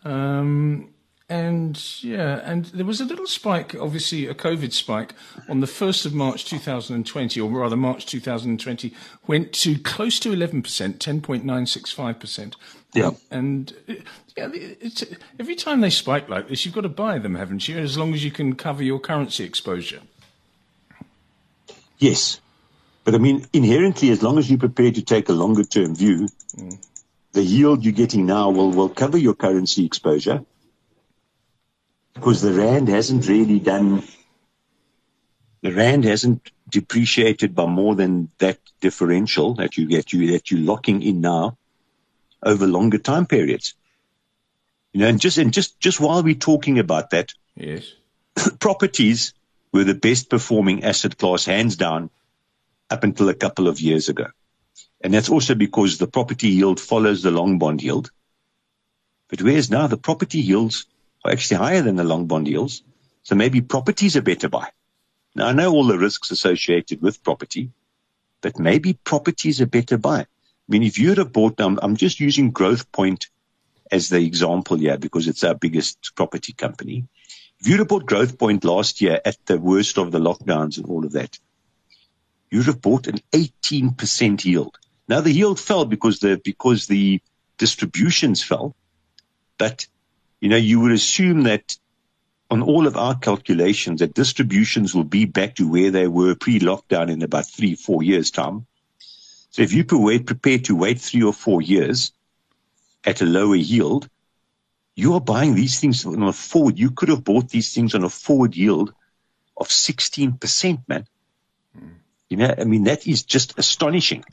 Um, 0.05 0.88
and 1.29 2.05
yeah, 2.05 2.41
and 2.45 2.67
there 2.67 2.87
was 2.87 3.01
a 3.01 3.05
little 3.05 3.27
spike, 3.27 3.75
obviously 3.75 4.27
a 4.27 4.35
COVID 4.35 4.73
spike 4.73 5.12
on 5.49 5.59
the 5.59 5.67
1st 5.67 6.07
of 6.07 6.15
March 6.15 6.45
2020, 6.45 7.41
or 7.41 7.51
rather 7.51 7.77
March 7.77 8.07
2020, 8.07 8.95
went 9.27 9.53
to 9.53 9.77
close 9.79 10.21
to 10.21 10.31
11%, 10.31 10.62
10.965%. 10.62 12.55
Yeah. 12.95 13.11
and 13.31 13.75
yeah, 14.37 14.49
every 15.39 15.57
time 15.57 15.81
they 15.81 15.91
spike 15.91 16.29
like 16.29 16.49
this, 16.49 16.65
you've 16.65 16.75
got 16.75 16.83
to 16.83 16.89
buy 16.89 17.19
them, 17.19 17.35
haven't 17.35 17.67
you? 17.67 17.77
As 17.77 17.99
long 17.99 18.15
as 18.15 18.25
you 18.25 18.31
can 18.31 18.55
cover 18.55 18.85
your 18.85 19.01
currency 19.01 19.43
exposure. 19.43 20.01
Yes. 21.99 22.41
But 23.05 23.17
I 23.17 23.19
mean, 23.19 23.47
inherently, 23.53 24.11
as 24.11 24.23
long 24.23 24.39
as 24.39 24.49
you're 24.49 24.59
prepared 24.61 24.95
to 24.95 25.03
take 25.03 25.29
a 25.29 25.33
longer 25.33 25.65
term 25.65 25.97
view, 25.97 26.29
mm. 26.57 26.87
the 27.33 27.43
yield 27.43 27.85
you're 27.85 27.93
getting 27.93 28.27
now 28.27 28.51
will, 28.51 28.71
will 28.71 28.89
cover 28.89 29.19
your 29.19 29.35
currency 29.35 29.85
exposure 29.85 30.45
because 32.16 32.42
the 32.42 32.52
rand 32.52 32.88
hasn't 32.88 33.29
really 33.29 33.61
done 33.61 34.02
the 35.62 35.72
rand 35.72 36.05
hasn't 36.05 36.50
depreciated 36.68 37.55
by 37.55 37.66
more 37.66 37.94
than 37.94 38.31
that 38.38 38.59
differential 38.81 39.55
that 39.55 39.76
you 39.76 39.87
get 39.87 40.12
you 40.12 40.33
that 40.33 40.50
you're 40.50 40.61
locking 40.61 41.02
in 41.02 41.20
now 41.20 41.57
over 42.42 42.66
longer 42.66 42.98
time 42.98 43.26
periods. 43.26 43.74
You 44.92 45.00
know, 45.00 45.09
and 45.09 45.20
just 45.20 45.38
and 45.38 45.52
just 45.52 45.79
just 45.81 46.00
while 46.00 46.22
we're 46.22 46.35
talking 46.35 46.79
about 46.79 47.11
that, 47.11 47.33
yes, 47.55 47.92
properties 48.61 49.35
were 49.72 49.85
the 49.85 49.94
best 49.94 50.31
performing 50.31 50.85
asset 50.85 51.18
class 51.18 51.44
hands 51.44 51.76
down 51.76 52.11
up 52.88 53.05
until 53.05 53.29
a 53.29 53.35
couple 53.35 53.68
of 53.68 53.81
years 53.81 54.09
ago. 54.09 54.26
And 55.00 55.12
that's 55.12 55.29
also 55.29 55.55
because 55.55 55.98
the 55.98 56.07
property 56.07 56.48
yield 56.48 56.81
follows 56.81 57.22
the 57.22 57.31
long 57.31 57.59
bond 57.59 57.83
yield. 57.83 58.11
But 59.29 59.42
whereas 59.42 59.70
now 59.70 59.87
the 59.87 59.96
property 59.96 60.38
yields 60.38 60.87
are 61.27 61.33
actually 61.33 61.59
higher 61.59 61.83
than 61.83 61.97
the 61.97 62.05
long 62.05 62.27
bond 62.27 62.49
yields. 62.49 62.83
So 63.23 63.35
maybe 63.35 63.61
property 63.61 64.07
is 64.07 64.17
a 64.17 64.23
better 64.23 64.49
buy. 64.49 64.71
Now 65.35 65.49
I 65.49 65.53
know 65.53 65.73
all 65.73 65.87
the 65.87 65.99
risks 65.99 66.31
associated 66.31 67.03
with 67.03 67.23
property, 67.23 67.71
but 68.41 68.59
maybe 68.59 68.95
property 68.95 69.49
is 69.49 69.61
a 69.61 69.67
better 69.67 69.99
buy. 69.99 70.21
I 70.21 70.27
mean, 70.69 70.83
if 70.83 70.99
you'd 70.99 71.19
have 71.19 71.33
bought 71.33 71.57
them, 71.57 71.79
I'm 71.83 71.97
just 71.97 72.21
using 72.21 72.53
Growthpoint 72.53 73.27
as 73.91 74.09
the 74.09 74.19
example 74.19 74.77
here 74.79 74.99
because 74.99 75.29
it's 75.29 75.45
our 75.45 75.55
biggest 75.55 76.12
property 76.17 76.53
company. 76.53 77.07
If 77.61 77.69
you'd 77.69 77.79
have 77.79 77.89
bought 77.89 78.07
Growthpoint 78.07 78.65
last 78.65 79.01
year 79.01 79.21
at 79.25 79.37
the 79.47 79.59
worst 79.59 79.99
of 79.99 80.12
the 80.12 80.19
lockdowns 80.19 80.77
and 80.77 80.87
all 80.87 81.05
of 81.05 81.12
that, 81.12 81.39
you'd 82.51 82.67
have 82.67 82.81
bought 82.81 83.07
an 83.07 83.21
18% 83.33 84.45
yield. 84.45 84.79
Now 85.09 85.21
the 85.21 85.33
yield 85.33 85.61
fell 85.61 85.85
because 85.85 86.19
the, 86.21 86.41
because 86.43 86.87
the 86.87 87.21
distributions 87.59 88.43
fell, 88.43 88.75
but 89.59 89.87
you 90.40 90.49
know, 90.49 90.57
you 90.57 90.81
would 90.81 90.92
assume 90.92 91.44
that 91.44 91.77
on 92.51 92.62
all 92.62 92.87
of 92.87 92.96
our 92.96 93.16
calculations 93.16 94.01
that 94.01 94.14
distributions 94.14 94.94
will 94.94 95.05
be 95.05 95.25
back 95.25 95.57
to 95.57 95.68
where 95.68 95.90
they 95.90 96.07
were 96.07 96.35
pre-lockdown 96.35 97.11
in 97.11 97.22
about 97.22 97.46
three, 97.46 97.75
four 97.75 98.03
years 98.03 98.31
time. 98.31 98.66
So 99.51 99.62
if 99.62 99.72
you 99.72 99.85
prepare 99.85 100.59
to 100.59 100.77
wait 100.77 101.01
three 101.01 101.22
or 101.22 101.33
four 101.33 101.62
years 101.62 102.12
at 103.05 103.22
a 103.22 103.27
lower 103.27 103.57
yield, 103.57 104.09
you 104.94 105.14
are 105.14 105.20
buying 105.20 105.55
these 105.55 105.81
things 105.81 106.07
on 106.07 106.22
a 106.22 106.33
forward. 106.33 106.79
You 106.79 106.90
could 106.90 107.09
have 107.09 107.25
bought 107.25 107.49
these 107.49 107.75
things 107.75 107.94
on 107.94 108.05
a 108.05 108.09
forward 108.09 108.57
yield 108.57 108.92
of 109.57 109.68
16%, 109.68 110.83
man. 110.88 111.07
Mm. 111.77 111.94
You 112.29 112.37
know, 112.38 112.55
I 112.57 112.64
mean, 112.64 112.85
that 112.85 113.07
is 113.07 113.22
just 113.22 113.59
astonishing. 113.59 114.25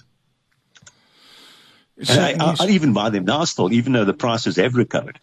And 2.10 2.42
I, 2.42 2.56
would 2.60 2.70
even 2.70 2.94
buy 2.94 3.10
them 3.10 3.26
now 3.26 3.44
still, 3.46 3.72
even 3.72 3.94
though 3.94 4.06
the 4.06 4.13
prices 4.13 4.56
have 4.58 4.76
recovered. 4.76 5.20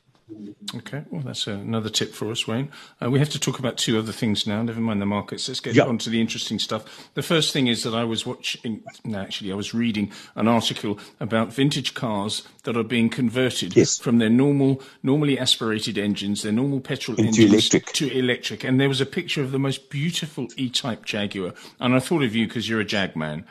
Okay, 0.74 1.04
well, 1.10 1.22
that's 1.22 1.46
another 1.46 1.88
tip 1.88 2.12
for 2.12 2.30
us, 2.30 2.46
Wayne. 2.46 2.70
Uh, 3.02 3.10
we 3.10 3.18
have 3.18 3.30
to 3.30 3.40
talk 3.40 3.58
about 3.58 3.76
two 3.76 3.98
other 3.98 4.12
things 4.12 4.46
now, 4.46 4.62
never 4.62 4.80
mind 4.80 5.02
the 5.02 5.06
markets. 5.06 5.48
Let's 5.48 5.60
get 5.60 5.74
yep. 5.74 5.88
on 5.88 5.98
to 5.98 6.10
the 6.10 6.20
interesting 6.20 6.58
stuff. 6.58 7.10
The 7.14 7.22
first 7.22 7.52
thing 7.52 7.66
is 7.66 7.82
that 7.82 7.94
I 7.94 8.04
was 8.04 8.24
watching, 8.24 8.82
no, 9.04 9.18
actually, 9.18 9.50
I 9.50 9.56
was 9.56 9.74
reading 9.74 10.12
an 10.36 10.46
article 10.46 10.98
about 11.18 11.52
vintage 11.52 11.94
cars 11.94 12.46
that 12.64 12.76
are 12.76 12.84
being 12.84 13.08
converted 13.08 13.76
yes. 13.76 13.98
from 13.98 14.18
their 14.18 14.30
normal, 14.30 14.80
normally 15.02 15.38
aspirated 15.38 15.98
engines, 15.98 16.42
their 16.42 16.52
normal 16.52 16.80
petrol 16.80 17.16
Into 17.16 17.42
engines 17.42 17.52
electric. 17.52 17.86
to 17.94 18.16
electric. 18.16 18.62
And 18.62 18.80
there 18.80 18.88
was 18.88 19.00
a 19.00 19.06
picture 19.06 19.42
of 19.42 19.50
the 19.50 19.58
most 19.58 19.90
beautiful 19.90 20.46
E-Type 20.56 21.04
Jaguar. 21.04 21.52
And 21.80 21.94
I 21.94 21.98
thought 21.98 22.22
of 22.22 22.34
you 22.34 22.46
because 22.46 22.68
you're 22.68 22.80
a 22.80 22.84
Jag 22.84 23.16
man. 23.16 23.44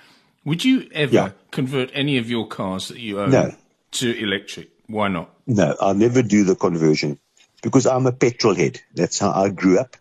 Would 0.45 0.63
you 0.63 0.87
ever 0.93 1.13
yeah. 1.13 1.31
convert 1.51 1.91
any 1.93 2.17
of 2.17 2.29
your 2.29 2.47
cars 2.47 2.87
that 2.87 2.99
you 2.99 3.19
own 3.19 3.31
no. 3.31 3.51
to 3.91 4.17
electric? 4.17 4.69
Why 4.89 5.07
not? 5.07 5.29
No, 5.45 5.75
I'll 5.79 5.93
never 5.93 6.21
do 6.23 6.43
the 6.43 6.55
conversion 6.55 7.19
because 7.61 7.85
I'm 7.85 8.07
a 8.07 8.11
petrol 8.11 8.55
head. 8.55 8.81
That's 8.95 9.19
how 9.19 9.31
I 9.31 9.49
grew 9.49 9.79
up. 9.79 9.95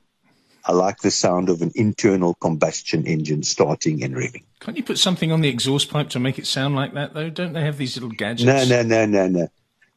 I 0.65 0.73
like 0.73 0.99
the 0.99 1.11
sound 1.11 1.49
of 1.49 1.63
an 1.63 1.73
internal 1.75 2.35
combustion 2.35 3.07
engine 3.07 3.43
starting 3.43 4.03
and 4.03 4.15
revving. 4.15 4.45
Can't 4.61 4.77
you 4.77 4.83
put 4.83 4.99
something 4.99 5.31
on 5.31 5.41
the 5.41 5.49
exhaust 5.49 5.91
pipe 5.91 6.11
to 6.11 6.19
make 6.19 6.39
it 6.39 6.47
sound 6.47 6.75
like 6.75 6.95
that, 6.95 7.15
though? 7.15 7.31
Don't 7.31 7.53
they 7.53 7.63
have 7.63 7.79
these 7.79 7.97
little 7.97 8.11
gadgets? 8.11 8.45
No, 8.45 8.65
no, 8.65 8.83
no, 8.83 9.07
no, 9.07 9.29
no. 9.29 9.49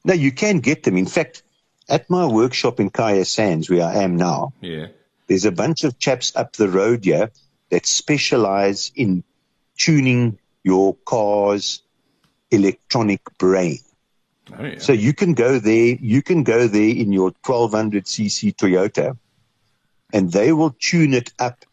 No, 0.03 0.13
you 0.13 0.31
can 0.31 0.59
get 0.59 0.83
them. 0.83 0.97
In 0.97 1.05
fact, 1.05 1.43
at 1.89 2.09
my 2.09 2.25
workshop 2.25 2.79
in 2.79 2.89
Kya 2.89 3.25
Sands, 3.25 3.69
where 3.69 3.83
I 3.83 4.03
am 4.03 4.15
now, 4.15 4.53
yeah. 4.61 4.87
there's 5.27 5.45
a 5.45 5.51
bunch 5.51 5.83
of 5.83 5.99
chaps 5.99 6.35
up 6.35 6.53
the 6.53 6.69
road 6.69 7.05
here 7.05 7.31
that 7.69 7.85
specialize 7.85 8.91
in 8.95 9.23
tuning 9.77 10.37
your 10.63 10.95
car's 11.05 11.81
electronic 12.49 13.21
brain. 13.37 13.79
Oh. 14.57 14.77
So 14.77 14.93
you 14.93 15.13
can 15.13 15.33
go 15.33 15.59
there, 15.59 15.97
you 15.99 16.21
can 16.21 16.43
go 16.43 16.67
there 16.67 16.89
in 16.89 17.11
your 17.11 17.31
1200cc 17.31 18.55
Toyota 18.55 19.17
and 20.13 20.31
they 20.31 20.51
will 20.51 20.75
tune 20.79 21.13
it 21.13 21.31
up 21.39 21.65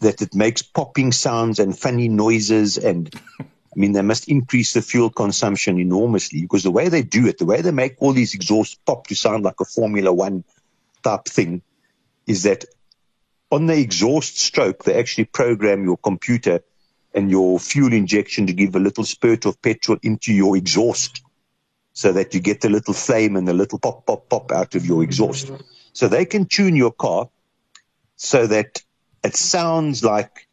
that 0.00 0.22
it 0.22 0.34
makes 0.34 0.62
popping 0.62 1.12
sounds 1.12 1.58
and 1.58 1.78
funny 1.78 2.08
noises 2.08 2.78
and 2.78 3.14
I 3.40 3.78
mean, 3.78 3.92
they 3.92 4.02
must 4.02 4.28
increase 4.28 4.72
the 4.72 4.80
fuel 4.80 5.10
consumption 5.10 5.78
enormously 5.78 6.40
because 6.40 6.62
the 6.62 6.70
way 6.70 6.88
they 6.88 7.02
do 7.02 7.26
it, 7.26 7.36
the 7.36 7.44
way 7.44 7.60
they 7.60 7.72
make 7.72 7.96
all 7.98 8.14
these 8.14 8.32
exhausts 8.32 8.78
pop 8.86 9.06
to 9.08 9.14
sound 9.14 9.44
like 9.44 9.60
a 9.60 9.66
Formula 9.66 10.10
One 10.10 10.44
type 11.02 11.26
thing 11.26 11.60
is 12.26 12.44
that 12.44 12.64
on 13.50 13.66
the 13.66 13.78
exhaust 13.78 14.38
stroke, 14.38 14.84
they 14.84 14.98
actually 14.98 15.26
program 15.26 15.84
your 15.84 15.98
computer 15.98 16.60
and 17.12 17.30
your 17.30 17.58
fuel 17.58 17.92
injection 17.92 18.46
to 18.46 18.54
give 18.54 18.76
a 18.76 18.80
little 18.80 19.04
spurt 19.04 19.44
of 19.44 19.60
petrol 19.60 19.98
into 20.02 20.32
your 20.32 20.56
exhaust 20.56 21.22
so 21.96 22.12
that 22.12 22.34
you 22.34 22.40
get 22.40 22.60
the 22.60 22.68
little 22.68 22.92
flame 22.92 23.36
and 23.36 23.48
the 23.48 23.54
little 23.54 23.78
pop, 23.78 24.04
pop, 24.04 24.28
pop 24.28 24.52
out 24.52 24.74
of 24.74 24.84
your 24.84 25.02
exhaust. 25.02 25.50
So 25.94 26.08
they 26.08 26.26
can 26.26 26.44
tune 26.44 26.76
your 26.76 26.92
car 26.92 27.30
so 28.16 28.46
that 28.48 28.82
it 29.24 29.34
sounds 29.34 30.04
like 30.04 30.46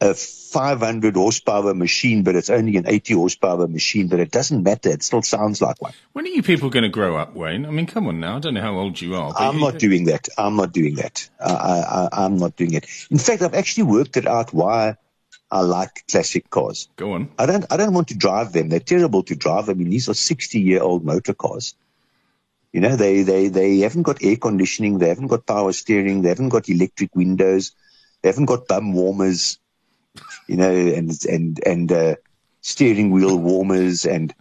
a 0.00 0.14
500 0.14 1.16
horsepower 1.16 1.74
machine, 1.74 2.22
but 2.22 2.36
it's 2.36 2.48
only 2.48 2.76
an 2.76 2.84
80 2.86 3.14
horsepower 3.14 3.66
machine, 3.66 4.06
but 4.06 4.20
it 4.20 4.30
doesn't 4.30 4.62
matter. 4.62 4.88
It 4.88 5.02
still 5.02 5.22
sounds 5.22 5.60
like 5.60 5.82
one. 5.82 5.94
When 6.12 6.26
are 6.26 6.28
you 6.28 6.44
people 6.44 6.70
going 6.70 6.84
to 6.84 6.88
grow 6.88 7.16
up, 7.16 7.34
Wayne? 7.34 7.66
I 7.66 7.70
mean, 7.70 7.86
come 7.86 8.06
on 8.06 8.20
now. 8.20 8.36
I 8.36 8.38
don't 8.38 8.54
know 8.54 8.62
how 8.62 8.76
old 8.76 9.00
you 9.00 9.16
are. 9.16 9.32
I'm 9.36 9.58
not 9.58 9.80
doing 9.80 10.04
that. 10.04 10.28
I'm 10.38 10.54
not 10.54 10.72
doing 10.72 10.94
that. 10.94 11.28
I, 11.40 11.50
I, 11.52 12.08
I'm 12.24 12.38
not 12.38 12.54
doing 12.54 12.74
it. 12.74 12.86
In 13.10 13.18
fact, 13.18 13.42
I've 13.42 13.54
actually 13.54 13.84
worked 13.84 14.16
it 14.16 14.28
out 14.28 14.54
why 14.54 14.96
I 15.54 15.60
like 15.60 16.04
classic 16.10 16.50
cars. 16.50 16.88
Go 16.96 17.12
on. 17.12 17.30
I 17.38 17.46
don't, 17.46 17.64
I 17.70 17.76
don't 17.76 17.94
want 17.94 18.08
to 18.08 18.16
drive 18.16 18.52
them. 18.52 18.70
They're 18.70 18.80
terrible 18.80 19.22
to 19.22 19.36
drive. 19.36 19.68
I 19.68 19.74
mean, 19.74 19.88
these 19.88 20.08
are 20.08 20.14
60 20.14 20.60
year 20.60 20.82
old 20.82 21.04
motor 21.04 21.32
cars. 21.32 21.76
You 22.72 22.80
know, 22.80 22.96
they, 22.96 23.22
they, 23.22 23.46
they 23.46 23.78
haven't 23.78 24.02
got 24.02 24.24
air 24.24 24.34
conditioning. 24.34 24.98
They 24.98 25.10
haven't 25.10 25.28
got 25.28 25.46
power 25.46 25.72
steering. 25.72 26.22
They 26.22 26.30
haven't 26.30 26.48
got 26.48 26.68
electric 26.68 27.14
windows. 27.14 27.70
They 28.20 28.30
haven't 28.30 28.46
got 28.46 28.66
bum 28.66 28.94
warmers, 28.94 29.60
you 30.48 30.56
know, 30.56 30.72
and, 30.72 31.16
and, 31.24 31.60
and, 31.64 31.92
uh, 31.92 32.14
steering 32.60 33.12
wheel 33.12 33.36
warmers 33.36 34.06
and 34.06 34.34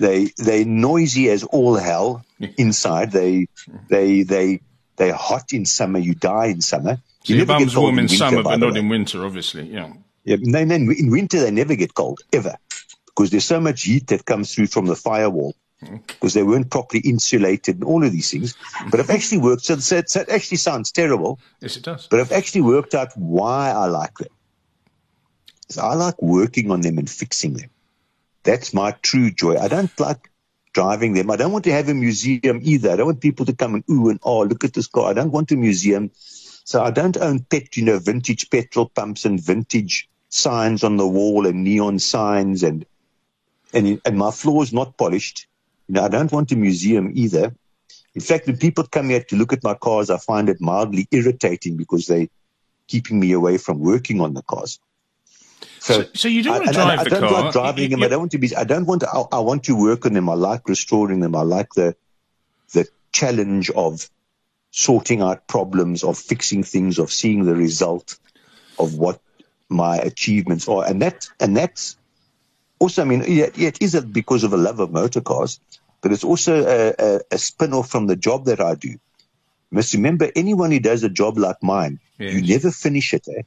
they, 0.00 0.32
they're 0.36 0.64
noisy 0.64 1.28
as 1.28 1.44
all 1.44 1.76
hell 1.76 2.24
inside. 2.58 3.12
They, 3.12 3.46
they, 3.88 4.24
they, 4.24 4.62
they're 4.96 5.14
hot 5.14 5.52
in 5.52 5.64
summer. 5.64 6.00
You 6.00 6.16
die 6.16 6.46
in 6.46 6.60
summer. 6.60 6.96
So 7.22 7.34
you 7.34 7.36
your 7.36 7.46
bum's 7.46 7.76
warm 7.76 7.90
in, 7.90 7.98
in 7.98 8.02
winter, 8.04 8.16
summer, 8.16 8.42
but 8.42 8.56
not 8.56 8.76
in 8.76 8.88
winter, 8.88 9.24
obviously. 9.24 9.70
Yeah. 9.70 9.92
Yeah, 10.26 10.36
no, 10.40 10.64
no, 10.64 10.74
in 10.74 11.10
winter 11.10 11.40
they 11.40 11.52
never 11.52 11.76
get 11.76 11.94
cold 11.94 12.20
ever 12.32 12.56
because 13.06 13.30
there's 13.30 13.44
so 13.44 13.60
much 13.60 13.84
heat 13.84 14.08
that 14.08 14.26
comes 14.26 14.52
through 14.52 14.66
from 14.66 14.86
the 14.86 14.96
firewall 14.96 15.54
because 15.80 16.34
they 16.34 16.42
weren't 16.42 16.68
properly 16.68 17.00
insulated 17.00 17.76
and 17.76 17.84
all 17.84 18.04
of 18.04 18.10
these 18.10 18.30
things. 18.30 18.56
But 18.90 18.98
I've 18.98 19.10
actually 19.10 19.38
worked, 19.38 19.62
so, 19.62 19.76
so, 19.76 20.02
so 20.04 20.20
it 20.20 20.28
actually 20.28 20.56
sounds 20.56 20.90
terrible. 20.90 21.38
Yes, 21.60 21.76
it 21.76 21.84
does. 21.84 22.08
But 22.08 22.18
I've 22.18 22.32
actually 22.32 22.62
worked 22.62 22.94
out 22.94 23.16
why 23.16 23.70
I 23.70 23.86
like 23.86 24.18
them. 24.18 24.28
So 25.68 25.82
I 25.82 25.94
like 25.94 26.20
working 26.20 26.72
on 26.72 26.80
them 26.80 26.98
and 26.98 27.08
fixing 27.08 27.54
them. 27.54 27.70
That's 28.42 28.74
my 28.74 28.92
true 29.02 29.30
joy. 29.30 29.56
I 29.58 29.68
don't 29.68 29.98
like 30.00 30.30
driving 30.72 31.14
them. 31.14 31.30
I 31.30 31.36
don't 31.36 31.52
want 31.52 31.64
to 31.66 31.72
have 31.72 31.88
a 31.88 31.94
museum 31.94 32.60
either. 32.62 32.90
I 32.90 32.96
don't 32.96 33.06
want 33.06 33.20
people 33.20 33.46
to 33.46 33.54
come 33.54 33.76
and 33.76 33.84
ooh 33.88 34.08
and 34.08 34.18
oh, 34.24 34.42
look 34.42 34.64
at 34.64 34.74
this 34.74 34.88
car. 34.88 35.10
I 35.10 35.12
don't 35.12 35.32
want 35.32 35.52
a 35.52 35.56
museum. 35.56 36.10
So 36.14 36.82
I 36.82 36.90
don't 36.90 37.16
own 37.16 37.40
pet, 37.40 37.76
you 37.76 37.84
know, 37.84 37.98
vintage 37.98 38.50
petrol 38.50 38.88
pumps 38.88 39.24
and 39.24 39.40
vintage 39.40 40.08
signs 40.36 40.84
on 40.84 40.96
the 40.96 41.06
wall 41.06 41.46
and 41.46 41.64
neon 41.64 41.98
signs 41.98 42.62
and 42.62 42.84
and 43.72 44.00
and 44.04 44.18
my 44.18 44.30
floor 44.30 44.62
is 44.62 44.72
not 44.72 44.96
polished. 44.96 45.46
You 45.88 45.94
know, 45.94 46.04
I 46.04 46.08
don't 46.08 46.32
want 46.32 46.52
a 46.52 46.56
museum 46.56 47.12
either. 47.14 47.54
In 48.14 48.20
fact, 48.20 48.46
when 48.46 48.56
people 48.56 48.84
come 48.84 49.10
here 49.10 49.22
to 49.24 49.36
look 49.36 49.52
at 49.52 49.62
my 49.62 49.74
cars, 49.74 50.08
I 50.10 50.18
find 50.18 50.48
it 50.48 50.60
mildly 50.60 51.06
irritating 51.10 51.76
because 51.76 52.06
they're 52.06 52.28
keeping 52.86 53.20
me 53.20 53.32
away 53.32 53.58
from 53.58 53.80
working 53.80 54.20
on 54.20 54.34
the 54.34 54.42
cars. 54.42 54.78
So, 55.80 56.02
so, 56.02 56.08
so 56.14 56.28
you 56.28 56.42
don't 56.42 56.54
want 56.54 56.66
to 56.68 56.72
drive 56.72 56.98
I, 56.98 57.02
I, 57.02 57.04
the 57.04 57.16
I 57.16 57.20
don't 57.20 57.28
car. 57.28 57.42
like 57.42 57.52
driving 57.52 57.90
them. 57.90 58.02
I 58.02 58.08
don't 58.08 58.20
want 58.20 58.32
to 58.32 58.38
be. 58.38 58.56
I 58.56 58.64
don't 58.64 58.86
want 58.86 59.00
to. 59.02 59.08
I, 59.08 59.38
I 59.38 59.40
want 59.40 59.64
to 59.64 59.76
work 59.76 60.06
on 60.06 60.12
them. 60.12 60.28
I 60.28 60.34
like 60.34 60.68
restoring 60.68 61.20
them. 61.20 61.34
I 61.34 61.42
like 61.42 61.74
the 61.74 61.96
the 62.72 62.86
challenge 63.12 63.70
of 63.70 64.08
sorting 64.70 65.22
out 65.22 65.46
problems, 65.48 66.04
of 66.04 66.18
fixing 66.18 66.62
things, 66.62 66.98
of 66.98 67.12
seeing 67.12 67.44
the 67.44 67.54
result 67.54 68.18
of 68.78 68.94
what 68.94 69.20
my 69.68 69.96
achievements 69.96 70.68
are. 70.68 70.84
And 70.84 71.02
that, 71.02 71.28
and 71.40 71.56
that's 71.56 71.96
also, 72.78 73.02
I 73.02 73.04
mean, 73.04 73.24
yeah, 73.26 73.50
yeah, 73.54 73.68
it 73.68 73.82
is 73.82 73.98
because 74.04 74.44
of 74.44 74.52
a 74.52 74.56
love 74.56 74.80
of 74.80 74.90
motor 74.90 75.20
cars, 75.20 75.60
but 76.02 76.12
it's 76.12 76.24
also 76.24 76.64
a, 76.64 76.94
a, 76.98 77.20
a 77.32 77.38
spin 77.38 77.72
off 77.72 77.88
from 77.88 78.06
the 78.06 78.16
job 78.16 78.44
that 78.46 78.60
I 78.60 78.74
do. 78.74 78.88
You 78.88 78.98
must 79.70 79.94
remember, 79.94 80.30
anyone 80.36 80.70
who 80.70 80.80
does 80.80 81.02
a 81.02 81.08
job 81.08 81.38
like 81.38 81.62
mine, 81.62 81.98
yes. 82.18 82.34
you 82.34 82.42
never 82.42 82.70
finish 82.70 83.12
it. 83.14 83.26
Eh? 83.28 83.42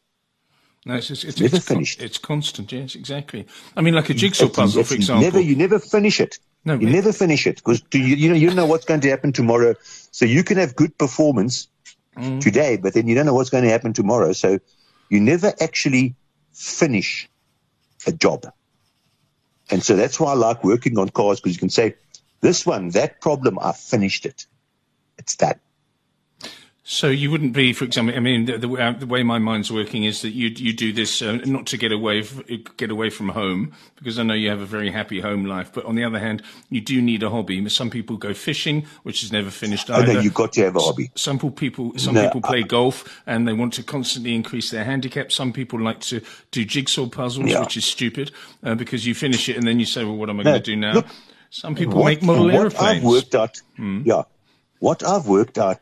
No, 0.85 0.95
it's, 0.95 1.11
it's, 1.11 1.23
it's 1.23 1.39
never 1.39 1.57
it's 1.57 1.65
finished. 1.65 1.99
Con- 1.99 2.05
it's 2.05 2.17
constant. 2.17 2.71
Yes, 2.71 2.95
exactly. 2.95 3.45
I 3.75 3.81
mean, 3.81 3.93
like 3.93 4.09
a 4.09 4.13
jigsaw 4.13 4.49
puzzle, 4.49 4.83
for 4.83 4.95
example. 4.95 5.23
Never, 5.23 5.39
you 5.39 5.55
never 5.55 5.79
finish 5.79 6.19
it. 6.19 6.39
No, 6.65 6.75
you 6.75 6.89
never 6.89 7.13
finish 7.13 7.47
it 7.47 7.55
because 7.55 7.81
you, 7.93 8.01
you 8.01 8.29
know 8.29 8.35
you 8.35 8.47
don't 8.47 8.57
know 8.57 8.65
what's 8.65 8.85
going 8.85 8.99
to 9.01 9.09
happen 9.09 9.31
tomorrow. 9.31 9.75
So 10.11 10.25
you 10.25 10.43
can 10.43 10.57
have 10.57 10.75
good 10.75 10.97
performance 10.97 11.69
mm. 12.17 12.41
today, 12.41 12.75
but 12.75 12.93
then 12.93 13.07
you 13.07 13.15
don't 13.15 13.25
know 13.25 13.33
what's 13.33 13.49
going 13.49 13.63
to 13.63 13.69
happen 13.69 13.93
tomorrow. 13.93 14.33
So 14.33 14.59
you 15.09 15.19
never 15.19 15.53
actually 15.59 16.15
finish 16.53 17.29
a 18.07 18.11
job. 18.11 18.45
And 19.71 19.83
so 19.83 19.95
that's 19.95 20.19
why 20.19 20.31
I 20.31 20.35
like 20.35 20.63
working 20.63 20.97
on 20.97 21.09
cars 21.09 21.39
because 21.39 21.55
you 21.55 21.59
can 21.59 21.69
say, 21.69 21.95
this 22.41 22.65
one, 22.65 22.89
that 22.91 23.21
problem, 23.21 23.59
I 23.59 23.73
finished 23.73 24.25
it. 24.25 24.45
It's 25.17 25.35
that. 25.35 25.59
So 26.91 27.07
you 27.07 27.29
wouldn't 27.29 27.53
be, 27.53 27.71
for 27.73 27.85
example, 27.85 28.15
I 28.15 28.19
mean, 28.19 28.45
the, 28.45 28.57
the, 28.57 28.67
uh, 28.67 28.91
the 28.93 29.05
way 29.05 29.21
my 29.21 29.37
mind's 29.37 29.71
working 29.71 30.05
is 30.05 30.23
that 30.23 30.31
you 30.31 30.47
you 30.47 30.73
do 30.73 30.91
this 30.91 31.21
uh, 31.21 31.33
not 31.45 31.67
to 31.67 31.77
get 31.77 31.91
away 31.91 32.21
f- 32.21 32.41
get 32.77 32.89
away 32.89 33.11
from 33.11 33.29
home 33.29 33.73
because 33.95 34.17
I 34.17 34.23
know 34.23 34.33
you 34.33 34.49
have 34.49 34.59
a 34.59 34.65
very 34.65 34.89
happy 34.89 35.19
home 35.21 35.45
life, 35.45 35.71
but 35.71 35.85
on 35.85 35.93
the 35.93 36.03
other 36.03 36.17
hand, 36.17 36.41
you 36.71 36.81
do 36.81 36.99
need 36.99 37.21
a 37.21 37.29
hobby. 37.29 37.69
Some 37.69 37.91
people 37.91 38.17
go 38.17 38.33
fishing, 38.33 38.87
which 39.03 39.21
is 39.23 39.31
never 39.31 39.51
finished 39.51 39.91
Oh, 39.91 39.97
either. 40.01 40.13
no, 40.15 40.19
you've 40.21 40.33
got 40.33 40.51
to 40.53 40.63
have 40.63 40.75
a 40.77 40.79
hobby. 40.79 41.11
Some 41.13 41.37
people, 41.37 41.93
some 41.97 42.15
No, 42.15 42.23
people 42.25 42.41
play 42.41 42.63
golf 42.63 43.21
and 43.27 43.47
they 43.47 43.53
want 43.53 43.73
to 43.75 43.83
constantly 43.83 44.33
increase 44.33 44.71
their 44.71 44.83
handicap. 44.83 45.31
Some 45.31 45.53
people 45.53 45.79
like 45.79 45.99
to 46.09 46.21
do 46.49 46.65
jigsaw 46.65 47.05
puzzles, 47.07 47.51
Yeah. 47.51 47.59
which 47.59 47.77
is 47.77 47.85
stupid 47.85 48.31
uh, 48.63 48.73
because 48.73 49.05
you 49.05 49.13
finish 49.13 49.47
it 49.47 49.57
and 49.57 49.67
then 49.67 49.79
you 49.79 49.85
say, 49.85 50.03
"Well, 50.05 50.15
what 50.17 50.31
am 50.31 50.39
I 50.39 50.43
No, 50.43 50.51
going 50.53 50.63
to 50.63 50.71
do 50.71 50.75
now?" 50.75 50.93
look, 50.93 51.07
Some 51.51 51.75
people 51.75 52.03
make 52.03 52.23
model 52.23 52.45
what 52.45 52.55
aeroplanes. 52.55 52.79
Hmm. 52.79 52.83
I've 52.97 53.03
worked 53.03 53.35
out, 53.35 53.61
yeah, 53.77 54.23
what 54.79 55.03
I've 55.03 55.27
worked 55.27 55.59
out, 55.59 55.77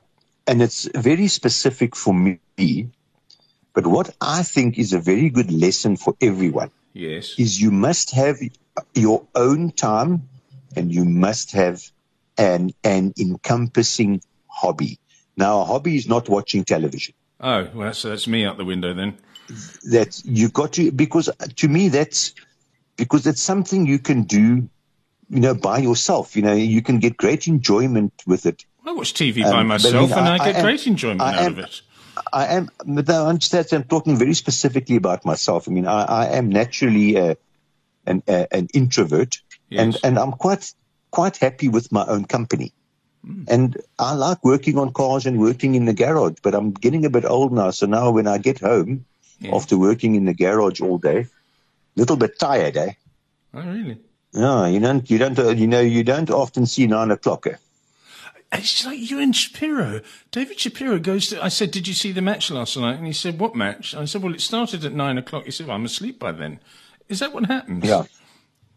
and 0.47 0.61
it's 0.61 0.89
very 0.95 1.27
specific 1.27 1.95
for 1.95 2.13
me, 2.13 2.89
but 3.73 3.85
what 3.85 4.15
I 4.21 4.43
think 4.43 4.79
is 4.79 4.93
a 4.93 4.99
very 4.99 5.29
good 5.29 5.51
lesson 5.51 5.97
for 5.97 6.15
everyone 6.21 6.71
yes. 6.93 7.35
is 7.37 7.61
you 7.61 7.71
must 7.71 8.11
have 8.11 8.37
your 8.95 9.27
own 9.35 9.71
time 9.71 10.29
and 10.75 10.91
you 10.91 11.05
must 11.05 11.51
have 11.51 11.83
an, 12.37 12.71
an 12.83 13.13
encompassing 13.19 14.21
hobby. 14.47 14.99
Now, 15.35 15.61
a 15.61 15.65
hobby 15.65 15.95
is 15.95 16.07
not 16.07 16.29
watching 16.29 16.63
television. 16.63 17.13
Oh, 17.39 17.67
well, 17.73 17.87
that's, 17.87 18.01
that's 18.01 18.27
me 18.27 18.45
out 18.45 18.57
the 18.57 18.65
window 18.65 18.93
then. 18.93 19.17
That 19.91 20.21
you've 20.25 20.53
got 20.53 20.73
to, 20.73 20.91
because 20.91 21.29
to 21.57 21.67
me, 21.67 21.89
that's 21.89 22.33
because 22.95 23.27
it's 23.27 23.41
something 23.41 23.85
you 23.85 23.99
can 23.99 24.23
do, 24.23 24.67
you 25.29 25.39
know, 25.39 25.53
by 25.53 25.77
yourself. 25.77 26.35
You 26.35 26.41
know, 26.41 26.53
you 26.53 26.81
can 26.81 26.99
get 26.99 27.15
great 27.15 27.47
enjoyment 27.47 28.13
with 28.25 28.45
it. 28.45 28.65
I 28.87 28.91
watch 28.93 29.13
TV 29.13 29.43
Um, 29.43 29.51
by 29.51 29.51
but 29.51 29.57
I 29.59 29.63
myself 29.63 30.11
and 30.11 30.27
I, 30.27 30.33
I- 30.35 30.37
get 30.47 30.55
am- 30.57 30.63
great 30.63 30.87
enjoyment 30.87 31.21
I 31.21 31.33
out 31.33 31.39
am- 31.39 31.51
of 31.53 31.59
it. 31.59 31.81
I 32.33 32.45
am, 32.57 32.69
but 32.85 33.09
I 33.09 33.25
understand. 33.27 33.67
I'm 33.73 33.83
talking 33.83 34.17
very 34.17 34.33
specifically 34.33 34.95
about 34.95 35.23
myself. 35.23 35.67
I 35.67 35.71
mean, 35.71 35.85
I, 35.85 36.03
I 36.03 36.25
am 36.39 36.49
naturally 36.49 37.15
a, 37.15 37.37
an, 38.07 38.23
a, 38.27 38.47
an 38.51 38.67
introvert, 38.73 39.39
and 39.69 39.93
Yes. 39.93 40.01
and 40.03 40.17
I'm 40.17 40.31
quite 40.31 40.73
quite 41.11 41.37
happy 41.37 41.69
with 41.69 41.91
my 41.91 42.03
own 42.05 42.25
company. 42.25 42.71
Hmm. 43.25 43.43
And 43.47 43.77
I 43.99 44.13
like 44.13 44.43
working 44.43 44.77
on 44.79 44.93
cars 44.93 45.25
and 45.27 45.37
working 45.39 45.75
in 45.75 45.85
the 45.85 45.93
garage, 45.93 46.37
but 46.41 46.55
I'm 46.55 46.71
getting 46.71 47.05
a 47.05 47.09
bit 47.09 47.25
old 47.25 47.51
now. 47.53 47.69
So 47.71 47.85
now 47.85 48.09
when 48.11 48.25
I 48.27 48.37
get 48.39 48.59
home 48.59 49.05
Yeah. 49.39 49.55
after 49.55 49.77
working 49.77 50.15
in 50.15 50.25
the 50.25 50.33
garage 50.33 50.81
all 50.81 50.97
day, 50.97 51.19
a 51.19 51.99
little 52.01 52.17
bit 52.17 52.39
tired, 52.39 52.77
eh? 52.77 52.91
Oh, 53.53 53.61
really? 53.61 53.97
No, 54.33 54.65
you 54.65 54.79
don't, 54.79 55.09
you 55.11 55.17
don't, 55.19 55.37
you 55.57 55.67
know, 55.67 55.81
you 55.81 56.03
don't 56.03 56.29
often 56.31 56.65
see 56.65 56.87
nine 56.87 57.11
o'clock. 57.11 57.45
It's 58.51 58.85
like 58.85 58.99
you 59.11 59.19
and 59.19 59.35
Shapiro. 59.35 60.01
David 60.31 60.59
Shapiro 60.59 60.99
goes 60.99 61.27
to. 61.27 61.43
I 61.43 61.49
said, 61.49 61.69
"Did 61.71 61.87
you 61.87 61.93
see 61.93 62.11
the 62.13 62.21
match 62.21 62.49
last 62.49 62.77
night?" 62.77 62.97
And 62.97 63.05
he 63.05 63.13
said, 63.13 63.39
"What 63.39 63.55
match?" 63.55 63.93
I 63.93 64.05
said, 64.05 64.23
"Well, 64.23 64.33
it 64.33 64.41
started 64.41 64.85
at 64.85 64.93
nine 64.93 65.17
o'clock." 65.17 65.45
He 65.45 65.51
said, 65.51 65.67
well, 65.67 65.75
"I'm 65.75 65.85
asleep 65.85 66.17
by 66.17 66.31
then." 66.31 66.59
Is 67.09 67.19
that 67.19 67.33
what 67.33 67.45
happens? 67.47 67.83
Yeah. 67.85 68.03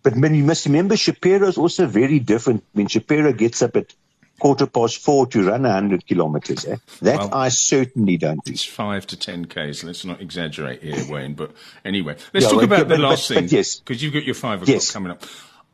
But 0.03 0.17
when 0.17 0.35
you 0.35 0.43
must 0.45 0.67
remember, 0.67 0.97
Shapiro 0.97 1.47
is 1.47 1.57
also 1.59 1.87
very 1.87 2.19
different. 2.19 2.65
I 2.75 2.79
mean, 2.79 2.89
Shapiro 2.89 3.33
gets 3.33 3.63
up 3.63 3.77
at 3.77 3.95
quarter 4.41 4.67
past 4.67 4.97
four 4.99 5.27
to 5.27 5.47
run 5.47 5.63
100 5.63 6.07
kilometers. 6.07 6.65
Eh? 6.65 6.77
That 7.03 7.19
Well- 7.19 7.35
I 7.35 7.51
certainly 7.51 8.17
don't 8.17 8.43
do. 8.45 8.53
It's 8.53 8.65
five 8.65 9.07
to 9.09 9.17
ten 9.17 9.45
k's. 9.45 9.85
Let's 9.85 10.05
not 10.05 10.21
exaggerate 10.21 10.83
here, 10.83 11.05
Wayne. 11.09 11.35
But 11.35 11.53
anyway, 11.85 12.17
let's 12.33 12.45
Yeah, 12.47 12.51
talk 12.51 12.57
well, 12.57 12.65
about 12.65 12.79
but- 12.81 12.89
the 12.89 12.95
but- 12.97 13.01
last 13.11 13.29
but 13.29 13.35
thing. 13.37 13.49
yes. 13.51 13.77
because 13.81 14.03
you've 14.03 14.15
got 14.15 14.25
your 14.25 14.35
five 14.35 14.63
o'clock 14.63 14.75
Yes. 14.75 14.91
coming 14.91 15.13
up. 15.13 15.25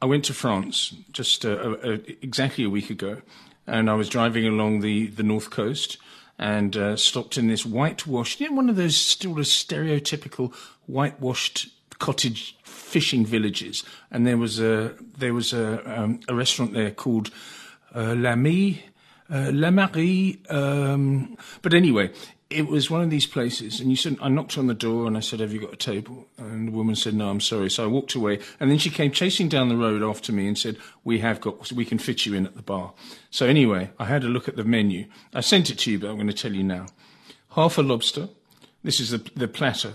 I 0.02 0.06
went 0.06 0.24
to 0.26 0.34
France 0.34 0.92
just 1.12 1.46
uh, 1.46 1.50
uh, 1.82 1.96
exactly 2.20 2.64
a 2.64 2.68
week 2.70 2.90
ago, 2.90 3.22
and 3.66 3.90
I 3.90 3.94
was 3.94 4.08
driving 4.08 4.46
along 4.46 4.80
the 4.80 5.08
the 5.08 5.22
north 5.22 5.50
coast 5.50 5.98
and 6.38 6.76
uh, 6.76 6.96
stopped 6.96 7.38
in 7.38 7.48
this 7.48 7.64
whitewashed, 7.64 8.40
you 8.40 8.50
know, 8.50 8.56
one 8.56 8.68
of 8.68 8.76
those 8.76 8.96
still 8.96 9.34
stereotypical 9.36 10.54
whitewashed 10.86 11.68
cottage 11.98 12.56
fishing 12.62 13.24
villages, 13.24 13.84
and 14.10 14.26
there 14.26 14.36
was 14.36 14.60
a 14.60 14.94
there 15.18 15.34
was 15.34 15.52
a 15.52 16.00
um, 16.00 16.20
a 16.28 16.34
restaurant 16.34 16.72
there 16.72 16.90
called 16.90 17.30
uh, 17.94 18.14
L'Ami, 18.16 18.82
uh, 19.30 19.50
La 19.52 19.70
Marie. 19.70 20.40
Um, 20.50 21.36
but 21.62 21.74
anyway, 21.74 22.10
it 22.48 22.68
was 22.68 22.90
one 22.90 23.02
of 23.02 23.10
these 23.10 23.26
places, 23.26 23.80
and 23.80 23.90
you 23.90 23.96
said 23.96 24.16
I 24.22 24.28
knocked 24.28 24.56
on 24.56 24.68
the 24.68 24.74
door 24.74 25.06
and 25.06 25.16
I 25.16 25.20
said, 25.20 25.40
"Have 25.40 25.52
you 25.52 25.60
got 25.60 25.72
a 25.72 25.76
table?" 25.76 26.28
And 26.38 26.68
the 26.68 26.72
woman 26.72 26.94
said, 26.94 27.14
"No, 27.14 27.28
I'm 27.28 27.40
sorry." 27.40 27.68
So 27.70 27.84
I 27.84 27.88
walked 27.88 28.14
away, 28.14 28.38
and 28.60 28.70
then 28.70 28.78
she 28.78 28.90
came 28.90 29.10
chasing 29.10 29.48
down 29.48 29.68
the 29.68 29.76
road 29.76 30.02
after 30.02 30.32
me 30.32 30.46
and 30.46 30.56
said, 30.56 30.76
"We 31.02 31.18
have 31.18 31.40
got, 31.40 31.72
we 31.72 31.84
can 31.84 31.98
fit 31.98 32.24
you 32.24 32.34
in 32.34 32.46
at 32.46 32.54
the 32.54 32.62
bar." 32.62 32.92
So 33.30 33.46
anyway, 33.46 33.90
I 33.98 34.04
had 34.04 34.22
a 34.22 34.28
look 34.28 34.48
at 34.48 34.56
the 34.56 34.64
menu. 34.64 35.06
I 35.34 35.40
sent 35.40 35.70
it 35.70 35.78
to 35.80 35.90
you, 35.90 35.98
but 35.98 36.08
I'm 36.08 36.16
going 36.16 36.28
to 36.28 36.32
tell 36.32 36.54
you 36.54 36.62
now. 36.62 36.86
Half 37.50 37.78
a 37.78 37.82
lobster. 37.82 38.28
This 38.84 39.00
is 39.00 39.10
the 39.10 39.18
the 39.34 39.48
platter. 39.48 39.94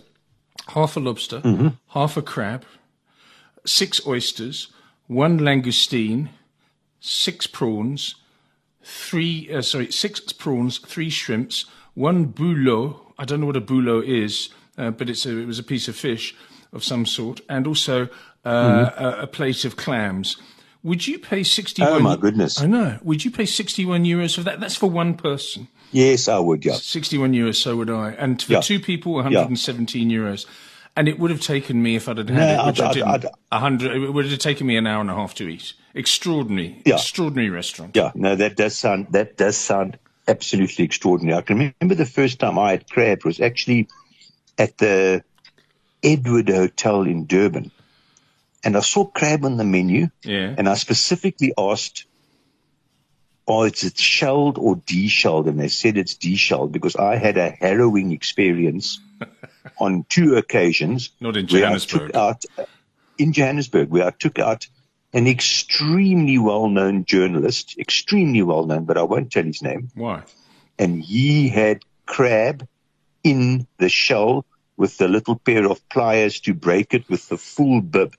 Half 0.67 0.97
a 0.97 0.99
lobster, 0.99 1.39
mm-hmm. 1.39 1.69
half 1.87 2.17
a 2.17 2.21
crab, 2.21 2.65
six 3.65 4.05
oysters, 4.05 4.67
one 5.07 5.39
langoustine, 5.39 6.29
six 6.99 7.47
prawns, 7.47 8.15
three 8.83 9.51
uh, 9.53 9.61
sorry 9.61 9.91
six 9.91 10.19
prawns, 10.33 10.77
three 10.79 11.09
shrimps, 11.09 11.65
one 11.93 12.27
bulot. 12.33 12.99
I 13.19 13.25
don't 13.25 13.39
know 13.39 13.47
what 13.47 13.55
a 13.57 13.61
bulot 13.61 14.05
is, 14.07 14.49
uh, 14.77 14.91
but 14.91 15.09
it's 15.09 15.25
a, 15.25 15.37
it 15.37 15.45
was 15.45 15.59
a 15.59 15.63
piece 15.63 15.87
of 15.87 15.95
fish 15.95 16.35
of 16.73 16.83
some 16.83 17.05
sort, 17.05 17.41
and 17.49 17.67
also 17.67 18.07
uh, 18.45 18.89
a, 18.97 19.23
a 19.23 19.27
plate 19.27 19.65
of 19.65 19.75
clams. 19.77 20.37
Would 20.83 21.05
you 21.07 21.19
pay 21.19 21.43
sixty-one? 21.43 21.91
Oh, 21.91 21.99
my 21.99 22.15
goodness. 22.15 22.59
I 22.59 22.65
know. 22.65 22.97
Would 23.03 23.23
you 23.23 23.29
pay 23.31 23.45
sixty-one 23.45 24.03
euros 24.03 24.35
for 24.35 24.41
that? 24.41 24.59
That's 24.59 24.75
for 24.75 24.89
one 24.89 25.15
person. 25.15 25.67
Yes, 25.93 26.27
I 26.29 26.39
would, 26.39 26.63
yeah. 26.63 26.75
61 26.75 27.33
euros, 27.33 27.55
so 27.57 27.75
would 27.75 27.89
I. 27.89 28.11
And 28.11 28.41
for 28.41 28.53
Yeah. 28.53 28.61
two 28.61 28.79
people, 28.79 29.11
117 29.15 30.09
euros. 30.09 30.45
And 30.95 31.09
it 31.09 31.19
would 31.19 31.31
have 31.31 31.41
taken 31.41 31.83
me, 31.83 31.97
if 31.97 32.07
I'd 32.07 32.17
had 32.17 32.29
No, 32.29 32.33
it, 32.63 32.65
which 32.67 32.79
I'd- 32.79 32.81
I 32.81 32.85
I'd- 32.87 32.93
didn't, 32.93 33.09
I'd- 33.09 33.27
a 33.51 33.59
hundred, 33.59 34.01
it 34.01 34.13
would 34.13 34.25
have 34.25 34.39
taken 34.39 34.65
me 34.67 34.77
an 34.77 34.87
hour 34.87 35.01
and 35.01 35.09
a 35.11 35.15
half 35.15 35.33
to 35.35 35.49
eat. 35.49 35.73
Extraordinary, 35.93 36.81
Yeah. 36.85 36.95
extraordinary 36.95 37.49
restaurant. 37.49 37.95
Yeah, 37.95 38.11
no, 38.15 38.35
that 38.35 38.55
does 38.55 38.77
sound, 38.77 39.07
that 39.11 39.37
does 39.37 39.57
sound 39.57 39.97
absolutely 40.27 40.85
extraordinary. 40.85 41.37
I 41.37 41.41
can 41.41 41.57
remember 41.81 41.95
the 41.95 42.05
first 42.05 42.39
time 42.39 42.57
I 42.57 42.71
had 42.71 42.89
crab 42.89 43.25
was 43.25 43.39
actually 43.39 43.87
at 44.57 44.77
the 44.77 45.23
Edward 46.03 46.49
Hotel 46.49 47.01
in 47.03 47.25
Durban. 47.25 47.71
And 48.63 48.77
I 48.77 48.81
saw 48.81 49.05
crab 49.05 49.43
on 49.43 49.57
the 49.57 49.63
menu. 49.63 50.09
Yeah. 50.23 50.53
And 50.57 50.69
I 50.69 50.75
specifically 50.75 51.51
asked, 51.57 52.05
oh, 53.47 53.63
is 53.63 53.83
it 53.83 53.97
shelled 53.97 54.57
or 54.59 54.75
de-shelled? 54.85 55.47
And 55.47 55.59
they 55.59 55.67
said 55.67 55.97
it's 55.97 56.13
de-shelled 56.15 56.71
because 56.71 56.95
I 56.95 57.17
had 57.17 57.37
a 57.37 57.49
harrowing 57.49 58.11
experience 58.11 58.99
on 59.79 60.05
two 60.09 60.35
occasions. 60.35 61.09
Not 61.19 61.37
in 61.37 61.47
where 61.47 61.63
I 61.63 61.67
Johannesburg. 61.67 62.07
took 62.07 62.15
out, 62.15 62.45
in 63.17 63.33
Johannesburg, 63.33 63.89
where 63.89 64.05
I 64.05 64.11
took 64.11 64.37
out 64.39 64.67
an 65.13 65.27
extremely 65.27 66.37
well-known 66.37 67.05
journalist, 67.05 67.75
extremely 67.77 68.41
well-known, 68.41 68.85
but 68.85 68.97
I 68.97 69.03
won't 69.03 69.31
tell 69.31 69.43
his 69.43 69.61
name. 69.61 69.89
Why? 69.95 70.23
And 70.79 71.03
he 71.03 71.49
had 71.49 71.83
crab 72.05 72.67
in 73.23 73.67
the 73.77 73.89
shell 73.89 74.45
with 74.77 74.97
the 74.97 75.07
little 75.07 75.35
pair 75.37 75.69
of 75.69 75.87
pliers 75.89 76.39
to 76.41 76.53
break 76.53 76.93
it 76.93 77.07
with 77.09 77.27
the 77.29 77.37
full 77.37 77.81
bib. 77.81 78.15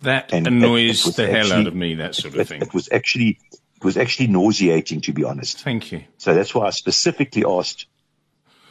That 0.00 0.32
And 0.32 0.46
annoys 0.48 1.00
it 1.00 1.06
was 1.06 1.16
the 1.16 1.28
hell 1.28 1.52
out 1.52 1.66
of 1.66 1.74
me, 1.74 1.94
that 1.96 2.14
sort 2.14 2.34
of 2.34 2.40
It, 2.40 2.48
thing. 2.48 2.62
it 2.62 2.74
was 2.74 2.88
actually, 2.90 3.38
it 3.76 3.84
was 3.84 3.96
actually 3.96 4.26
nauseating, 4.28 5.00
to 5.02 5.12
be 5.12 5.22
honest. 5.24 5.60
Thank 5.62 5.92
you. 5.92 6.02
So 6.18 6.34
that's 6.34 6.54
why 6.54 6.66
I 6.66 6.70
specifically 6.70 7.44
asked, 7.46 7.86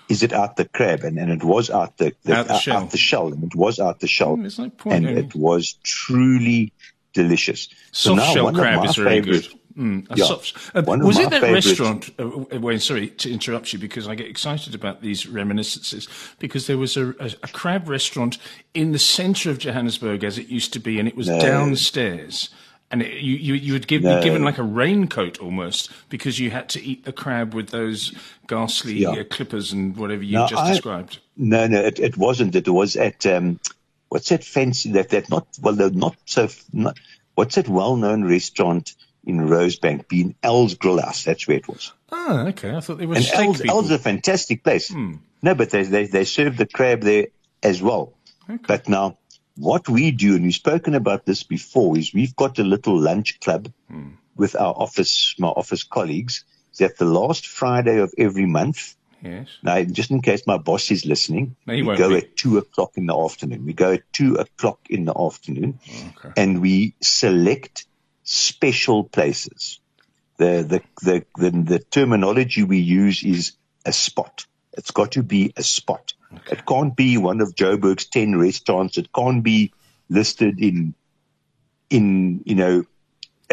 is 0.10 0.24
it 0.24 0.34
out 0.34 0.58
the 0.58 0.66
crab? 0.68 1.04
And, 1.06 1.18
and 1.18 1.32
it 1.32 1.44
was 1.44 1.70
out 1.70 1.98
the, 1.98 2.14
the 2.24 2.36
Out 2.36 2.48
the 2.50 2.58
shell. 2.58 2.78
out 2.78 2.92
the 2.92 2.98
shell. 2.98 3.28
And 3.32 3.44
it 3.46 3.56
was 3.56 3.80
out 3.80 4.02
the 4.02 4.08
shell. 4.08 4.36
Mm, 4.36 4.60
no 4.86 4.92
and 4.92 5.06
it 5.08 5.34
was 5.34 5.74
truly 5.84 6.74
delicious. 7.14 7.68
So 7.92 8.16
Soft 8.16 8.18
now 8.18 8.34
shell 8.34 8.54
crab 8.54 8.86
is 8.86 8.96
very 8.96 9.22
good. 9.22 9.48
Mm, 9.78 10.06
Yeah. 10.18 10.26
soft, 10.26 10.54
uh, 10.76 10.82
was 10.86 11.18
it 11.18 11.30
that 11.30 11.40
favourite- 11.42 11.54
restaurant? 11.66 12.10
Uh, 12.20 12.60
Wayne, 12.60 12.80
sorry 12.80 13.08
to 13.08 13.32
interrupt 13.32 13.72
you 13.72 13.80
because 13.80 14.06
I 14.06 14.16
get 14.16 14.28
excited 14.28 14.76
about 14.76 15.02
these 15.02 15.26
reminiscences. 15.26 16.10
Because 16.40 16.68
there 16.68 16.78
was 16.78 16.98
a, 16.98 17.12
a, 17.22 17.28
a 17.44 17.48
crab 17.54 17.88
restaurant 17.88 18.38
in 18.74 18.92
the 18.92 19.00
centre 19.00 19.50
of 19.50 19.60
Johannesburg, 19.60 20.26
as 20.26 20.38
it 20.38 20.50
used 20.50 20.74
to 20.74 20.80
be, 20.80 21.00
and 21.00 21.08
it 21.08 21.16
was 21.16 21.30
No. 21.30 21.40
downstairs. 21.40 22.50
And 22.92 23.02
it, 23.02 23.22
you, 23.22 23.36
you, 23.36 23.54
you 23.54 23.72
would 23.72 23.88
give, 23.88 24.04
No. 24.04 24.18
be 24.18 24.26
given 24.26 24.44
like 24.44 24.58
a 24.58 24.64
raincoat 24.64 25.40
almost 25.40 25.90
because 26.10 26.38
you 26.38 26.52
had 26.52 26.68
to 26.70 26.84
eat 26.84 27.06
the 27.06 27.14
crab 27.14 27.54
with 27.54 27.70
those 27.70 28.14
ghastly 28.48 28.96
Yeah. 29.00 29.12
uh, 29.12 29.24
clippers 29.24 29.72
and 29.72 29.96
whatever 29.96 30.22
you 30.24 30.34
just 30.50 30.56
I- 30.56 30.72
described. 30.72 31.20
No, 31.38 31.66
no, 31.68 31.80
it, 31.80 31.98
it 31.98 32.18
wasn't. 32.18 32.54
It 32.58 32.68
was 32.68 32.98
at 32.98 33.26
um, 33.26 33.58
what's 34.12 34.28
that 34.28 34.44
fancy 34.44 34.92
that 34.92 35.10
that 35.10 35.30
not 35.30 35.48
well, 35.62 35.74
they're 35.74 35.90
not 35.90 36.18
so 36.26 36.50
not, 36.74 37.00
what's 37.34 37.56
that 37.56 37.70
well-known 37.70 38.26
restaurant 38.26 38.94
in 39.24 39.40
Rosebank? 39.40 40.10
Being 40.10 40.36
El's 40.44 40.76
Grill 40.76 41.02
House. 41.02 41.24
That's 41.24 41.48
where 41.48 41.58
it 41.58 41.68
was. 41.68 41.94
Ah, 42.12 42.48
okay. 42.48 42.76
I 42.76 42.82
thought 42.82 42.98
they 42.98 43.06
were 43.06 43.16
And 43.16 43.24
steak 43.24 43.48
L's, 43.48 43.62
people. 43.62 43.78
L's 43.78 43.86
is 43.86 43.92
a 43.92 44.00
fantastic 44.00 44.66
place. 44.66 44.94
No, 45.42 45.56
but 45.56 45.70
they, 45.70 45.84
they 45.84 46.08
they 46.08 46.26
serve 46.26 46.58
the 46.58 46.66
crab 46.66 47.02
there 47.02 47.28
as 47.64 47.82
well. 47.82 48.14
But 48.68 48.90
now, 48.90 49.18
what 49.56 49.88
we 49.88 50.12
do, 50.12 50.36
and 50.36 50.44
we've 50.44 50.54
spoken 50.54 50.94
about 50.94 51.26
this 51.26 51.44
before, 51.44 51.98
is 51.98 52.14
we've 52.14 52.36
got 52.36 52.60
a 52.60 52.66
little 52.66 53.00
lunch 53.00 53.40
club 53.40 53.72
with 54.36 54.58
our 54.58 54.74
office, 54.76 55.36
my 55.40 55.48
office 55.48 55.84
colleagues. 55.84 56.44
That 56.80 56.98
the 56.98 57.06
last 57.06 57.48
Friday 57.48 58.00
of 58.00 58.14
every 58.18 58.46
month, 58.46 58.96
Yes. 59.24 59.48
Now, 59.62 59.84
just 59.84 60.10
in 60.12 60.22
case 60.22 60.44
my 60.48 60.58
boss 60.58 60.90
is 60.92 61.06
listening, 61.06 61.56
No, 61.68 61.74
we 61.76 61.96
go 61.98 62.10
be. 62.10 62.18
at 62.18 62.36
two 62.36 62.58
o'clock 62.58 62.92
in 62.98 63.06
the 63.06 63.16
afternoon. 63.18 63.66
We 63.66 63.74
go 63.74 63.94
at 63.94 64.04
two 64.14 64.36
o'clock 64.36 64.80
in 64.90 65.06
the 65.06 65.14
afternoon, 65.18 65.80
Okay. 66.18 66.34
and 66.38 66.60
we 66.62 66.96
select 67.02 67.86
special 68.24 69.04
places. 69.04 69.80
The, 70.38 70.64
the 70.68 70.82
the 71.04 71.26
the 71.38 71.52
the 71.52 71.80
terminology 71.80 72.64
we 72.64 72.80
use 72.80 73.24
is 73.24 73.54
a 73.86 73.94
spot. 73.94 74.46
It's 74.74 74.92
got 74.92 75.12
to 75.12 75.22
be 75.24 75.54
a 75.56 75.62
spot. 75.64 76.14
It 76.50 76.66
can't 76.66 76.96
be 76.96 77.18
one 77.18 77.42
of 77.42 77.54
Joburg's 77.56 78.06
ten 78.06 78.38
restaurants. 78.40 78.98
It 78.98 79.12
can't 79.14 79.44
be 79.44 79.72
listed 80.10 80.60
in 80.60 80.96
in 81.90 82.42
you 82.46 82.56
know. 82.56 82.84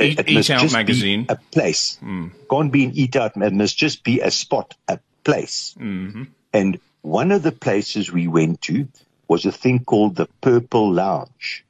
Eat- 0.00 0.28
Eat 0.28 0.50
Out 0.50 0.72
magazine. 0.72 1.26
a 1.28 1.34
place. 1.50 1.96
Hmm. 1.98 2.28
Can't 2.48 2.70
be 2.72 2.84
an 2.84 2.92
eat 2.94 3.16
out. 3.16 3.36
It 3.36 3.52
must 3.52 3.76
just 3.76 4.04
be 4.04 4.20
a 4.20 4.30
spot, 4.30 4.74
a 4.86 5.00
place. 5.28 5.76
And 6.52 6.80
one 7.02 7.30
of 7.36 7.42
the 7.42 7.52
places 7.52 8.10
we 8.10 8.26
went 8.28 8.60
to 8.62 8.88
was 9.28 9.44
a 9.44 9.52
thing 9.52 9.84
called 9.84 10.16
the 10.16 10.28
Purple 10.40 10.92
Lounge. 10.92 11.64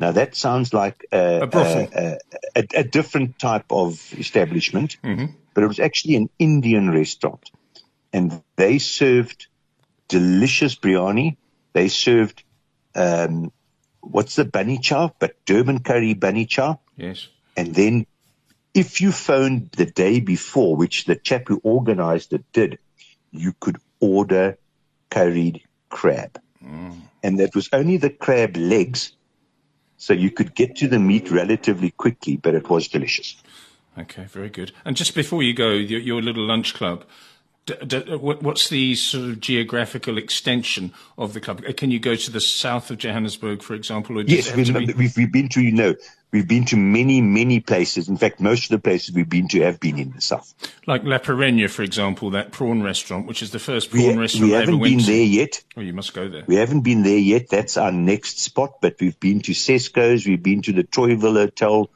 Now 0.00 0.12
that 0.12 0.34
sounds 0.34 0.74
like 0.74 1.06
a, 1.12 1.42
A 1.42 1.46
a, 1.94 2.60
a, 2.60 2.80
a 2.80 2.84
different 2.84 3.38
type 3.38 3.70
of 3.70 4.00
establishment, 4.18 4.96
but 5.54 5.62
it 5.64 5.68
was 5.68 5.78
actually 5.78 6.16
an 6.16 6.28
Indian 6.38 6.90
restaurant, 6.90 7.50
and 8.12 8.42
they 8.56 8.78
served 8.78 9.46
delicious 10.08 10.74
biryani. 10.74 11.36
They 11.72 11.88
served 11.88 12.42
um, 12.94 13.52
what's 14.00 14.34
the 14.34 14.44
bunny 14.44 14.78
chow, 14.78 15.14
but 15.18 15.36
Durban 15.46 15.78
curry 15.80 16.14
bunny 16.14 16.46
chow. 16.46 16.80
Yes. 16.96 17.28
And 17.56 17.74
then 17.74 18.06
if 18.74 19.00
you 19.00 19.12
phoned 19.12 19.70
the 19.76 19.86
day 19.86 20.20
before, 20.20 20.74
which 20.76 21.04
the 21.04 21.14
chap 21.14 21.46
who 21.46 21.60
organized 21.62 22.32
it 22.32 22.44
did, 22.52 22.78
you 23.34 23.54
could 23.58 23.76
order 24.00 24.56
curried 25.10 25.62
crab. 25.90 26.40
Mm. 26.64 27.00
And 27.22 27.40
that 27.40 27.54
was 27.54 27.68
only 27.72 27.96
the 27.96 28.10
crab 28.10 28.56
legs. 28.56 29.12
So 29.96 30.12
you 30.12 30.30
could 30.30 30.54
get 30.54 30.76
to 30.76 30.88
the 30.88 30.98
meat 30.98 31.30
relatively 31.30 31.90
quickly, 31.90 32.36
but 32.36 32.54
it 32.54 32.68
was 32.68 32.88
delicious. 32.88 33.36
Okay, 33.96 34.24
very 34.24 34.50
good. 34.50 34.72
And 34.84 34.96
just 34.96 35.14
before 35.14 35.42
you 35.42 35.54
go, 35.54 35.70
your, 35.70 36.00
your 36.00 36.22
little 36.22 36.46
lunch 36.46 36.74
club, 36.74 37.04
d- 37.66 37.74
d- 37.86 38.16
what's 38.16 38.68
the 38.68 38.94
sort 38.94 39.24
of 39.30 39.40
geographical 39.40 40.18
extension 40.18 40.92
of 41.18 41.32
the 41.32 41.40
club? 41.40 41.62
Can 41.76 41.90
you 41.90 41.98
go 41.98 42.14
to 42.14 42.30
the 42.30 42.40
south 42.40 42.90
of 42.90 42.98
Johannesburg, 42.98 43.62
for 43.62 43.74
example? 43.74 44.18
Or 44.18 44.22
Yes, 44.22 44.48
it 44.48 44.56
have 44.56 44.66
to 44.66 44.72
we've, 44.72 44.86
be- 44.88 44.92
we've, 44.94 45.16
we've 45.16 45.32
been 45.32 45.48
to, 45.50 45.62
you 45.62 45.72
know, 45.72 45.94
we've 46.32 46.46
been 46.48 46.64
to 46.66 46.76
many, 46.76 47.20
many 47.20 47.60
places. 47.60 48.08
In 48.08 48.16
fact, 48.16 48.40
most 48.40 48.64
of 48.64 48.70
the 48.70 48.78
places 48.78 49.14
we've 49.14 49.28
been 49.28 49.48
to 49.48 49.60
have 49.62 49.80
been 49.80 49.98
in 49.98 50.10
the 50.12 50.20
south. 50.20 50.52
like 50.86 51.04
La 51.04 51.18
Parreirinha, 51.18 51.70
for 51.70 51.82
example, 51.82 52.30
that 52.30 52.52
prawn 52.52 52.82
restaurant, 52.82 53.26
which 53.26 53.42
is 53.42 53.50
the 53.52 53.58
first 53.58 53.92
We, 53.92 54.04
prawn 54.04 54.18
restaurant 54.18 54.46
we 54.50 54.54
I 54.54 54.62
ever 54.62 54.72
haven't 54.72 54.82
been 54.82 54.98
to. 54.98 55.06
there 55.06 55.24
yet. 55.24 55.62
Oh, 55.76 55.80
you 55.80 55.92
must 55.92 56.12
go 56.12 56.28
there. 56.28 56.44
We 56.46 56.56
haven't 56.56 56.82
been 56.82 57.02
there 57.02 57.18
yet. 57.18 57.48
That's 57.48 57.76
our 57.76 57.92
next 57.92 58.40
spot, 58.40 58.80
but 58.80 58.96
we've 59.00 59.18
been 59.20 59.40
to 59.42 59.52
Cesco's. 59.54 60.26
We've 60.26 60.42
been 60.42 60.62
to 60.62 60.72
the 60.72 60.84
Troyville 60.84 61.36
Hotel. 61.36 61.90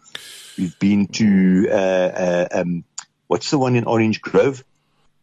We've 0.56 0.78
been 0.78 1.06
to, 1.08 1.68
uh, 1.70 1.74
uh, 1.74 2.48
um, 2.52 2.84
what's 3.28 3.50
the 3.50 3.58
one 3.58 3.76
in 3.76 3.84
Orange 3.84 4.20
Grove? 4.20 4.64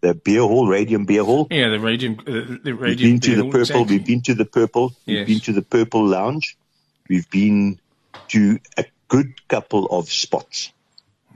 The 0.05 0.13
beer 0.13 0.41
hall, 0.41 0.67
Radium 0.67 1.05
Beer 1.05 1.23
Hall. 1.23 1.47
Yeah, 1.49 1.69
the 1.69 1.79
radium, 1.79 2.19
uh, 2.19 2.23
the 2.25 2.59
We've 2.63 2.79
radium. 2.79 3.11
been 3.13 3.19
to 3.21 3.35
the 3.35 3.41
hall, 3.41 3.51
Purple. 3.51 3.61
exactly. 3.61 3.97
We've 3.97 4.05
been 4.05 4.21
to 4.21 4.33
the 4.35 4.45
Purple. 4.45 4.93
We've 5.07 5.17
Yes. 5.17 5.27
been 5.27 5.39
to 5.39 5.53
the 5.53 5.61
Purple 5.63 6.05
Lounge. 6.05 6.57
We've 7.09 7.27
been 7.31 7.79
to 8.27 8.59
a 8.77 8.85
good 9.07 9.47
couple 9.47 9.87
of 9.87 10.11
spots. 10.11 10.71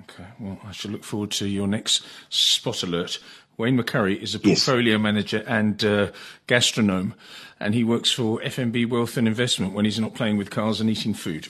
Okay, 0.02 0.26
well, 0.40 0.60
I 0.64 0.72
shall 0.72 0.92
look 0.92 1.04
forward 1.04 1.32
to 1.32 1.48
your 1.48 1.68
next 1.68 2.06
spot 2.30 2.84
alert. 2.84 3.18
Wayne 3.58 3.76
McCurrie 3.76 4.22
is 4.22 4.36
a 4.36 4.38
Yes. 4.44 4.64
portfolio 4.66 5.00
manager 5.00 5.44
and 5.48 5.84
uh, 5.84 6.12
gastronome, 6.48 7.14
and 7.60 7.74
he 7.74 7.84
works 7.84 8.12
for 8.12 8.40
FNB 8.44 8.86
Wealth 8.88 9.18
and 9.18 9.28
Investment 9.28 9.74
when 9.74 9.86
he's 9.86 10.00
not 10.00 10.14
playing 10.14 10.38
with 10.38 10.52
cars 10.52 10.80
and 10.80 10.92
eating 10.92 11.16
food. 11.16 11.48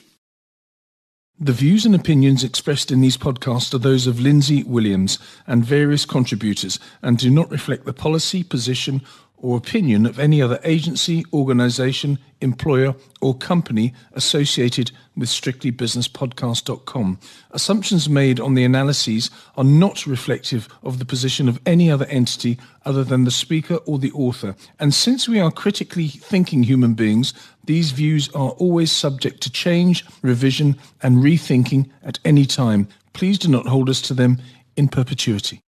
The 1.42 1.54
views 1.54 1.86
and 1.86 1.94
opinions 1.94 2.44
expressed 2.44 2.92
in 2.92 3.00
these 3.00 3.16
podcasts 3.16 3.72
are 3.72 3.78
those 3.78 4.06
of 4.06 4.20
Lindsay 4.20 4.62
Williams 4.62 5.18
and 5.46 5.64
various 5.64 6.04
contributors 6.04 6.78
and 7.00 7.16
do 7.16 7.30
not 7.30 7.50
reflect 7.50 7.86
the 7.86 7.94
policy, 7.94 8.44
position, 8.44 9.00
or 9.38 9.56
opinion 9.56 10.04
of 10.04 10.18
any 10.18 10.42
other 10.42 10.60
agency, 10.64 11.24
organisation, 11.32 12.18
employer, 12.42 12.94
or 13.22 13.34
company 13.34 13.94
associated 14.12 14.92
with 15.16 15.28
strictlybusinesspodcast.com. 15.28 17.18
Assumptions 17.52 18.08
made 18.08 18.38
on 18.38 18.54
the 18.54 18.64
analyses 18.64 19.30
are 19.56 19.64
not 19.64 20.06
reflective 20.06 20.68
of 20.82 20.98
the 20.98 21.04
position 21.04 21.48
of 21.48 21.60
any 21.64 21.90
other 21.90 22.06
entity 22.06 22.58
other 22.84 23.04
than 23.04 23.24
the 23.24 23.30
speaker 23.30 23.76
or 23.86 23.98
the 23.98 24.12
author. 24.12 24.54
And 24.78 24.92
since 24.94 25.28
we 25.28 25.40
are 25.40 25.50
critically 25.50 26.08
thinking 26.08 26.62
human 26.62 26.94
beings, 26.94 27.32
these 27.70 27.92
views 27.92 28.28
are 28.30 28.50
always 28.58 28.90
subject 28.90 29.40
to 29.42 29.48
change, 29.48 30.04
revision, 30.22 30.76
and 31.04 31.18
rethinking 31.18 31.88
at 32.02 32.18
any 32.24 32.44
time. 32.44 32.88
Please 33.12 33.38
do 33.38 33.46
not 33.46 33.68
hold 33.68 33.88
us 33.88 34.02
to 34.02 34.12
them 34.12 34.38
in 34.76 34.88
perpetuity. 34.88 35.60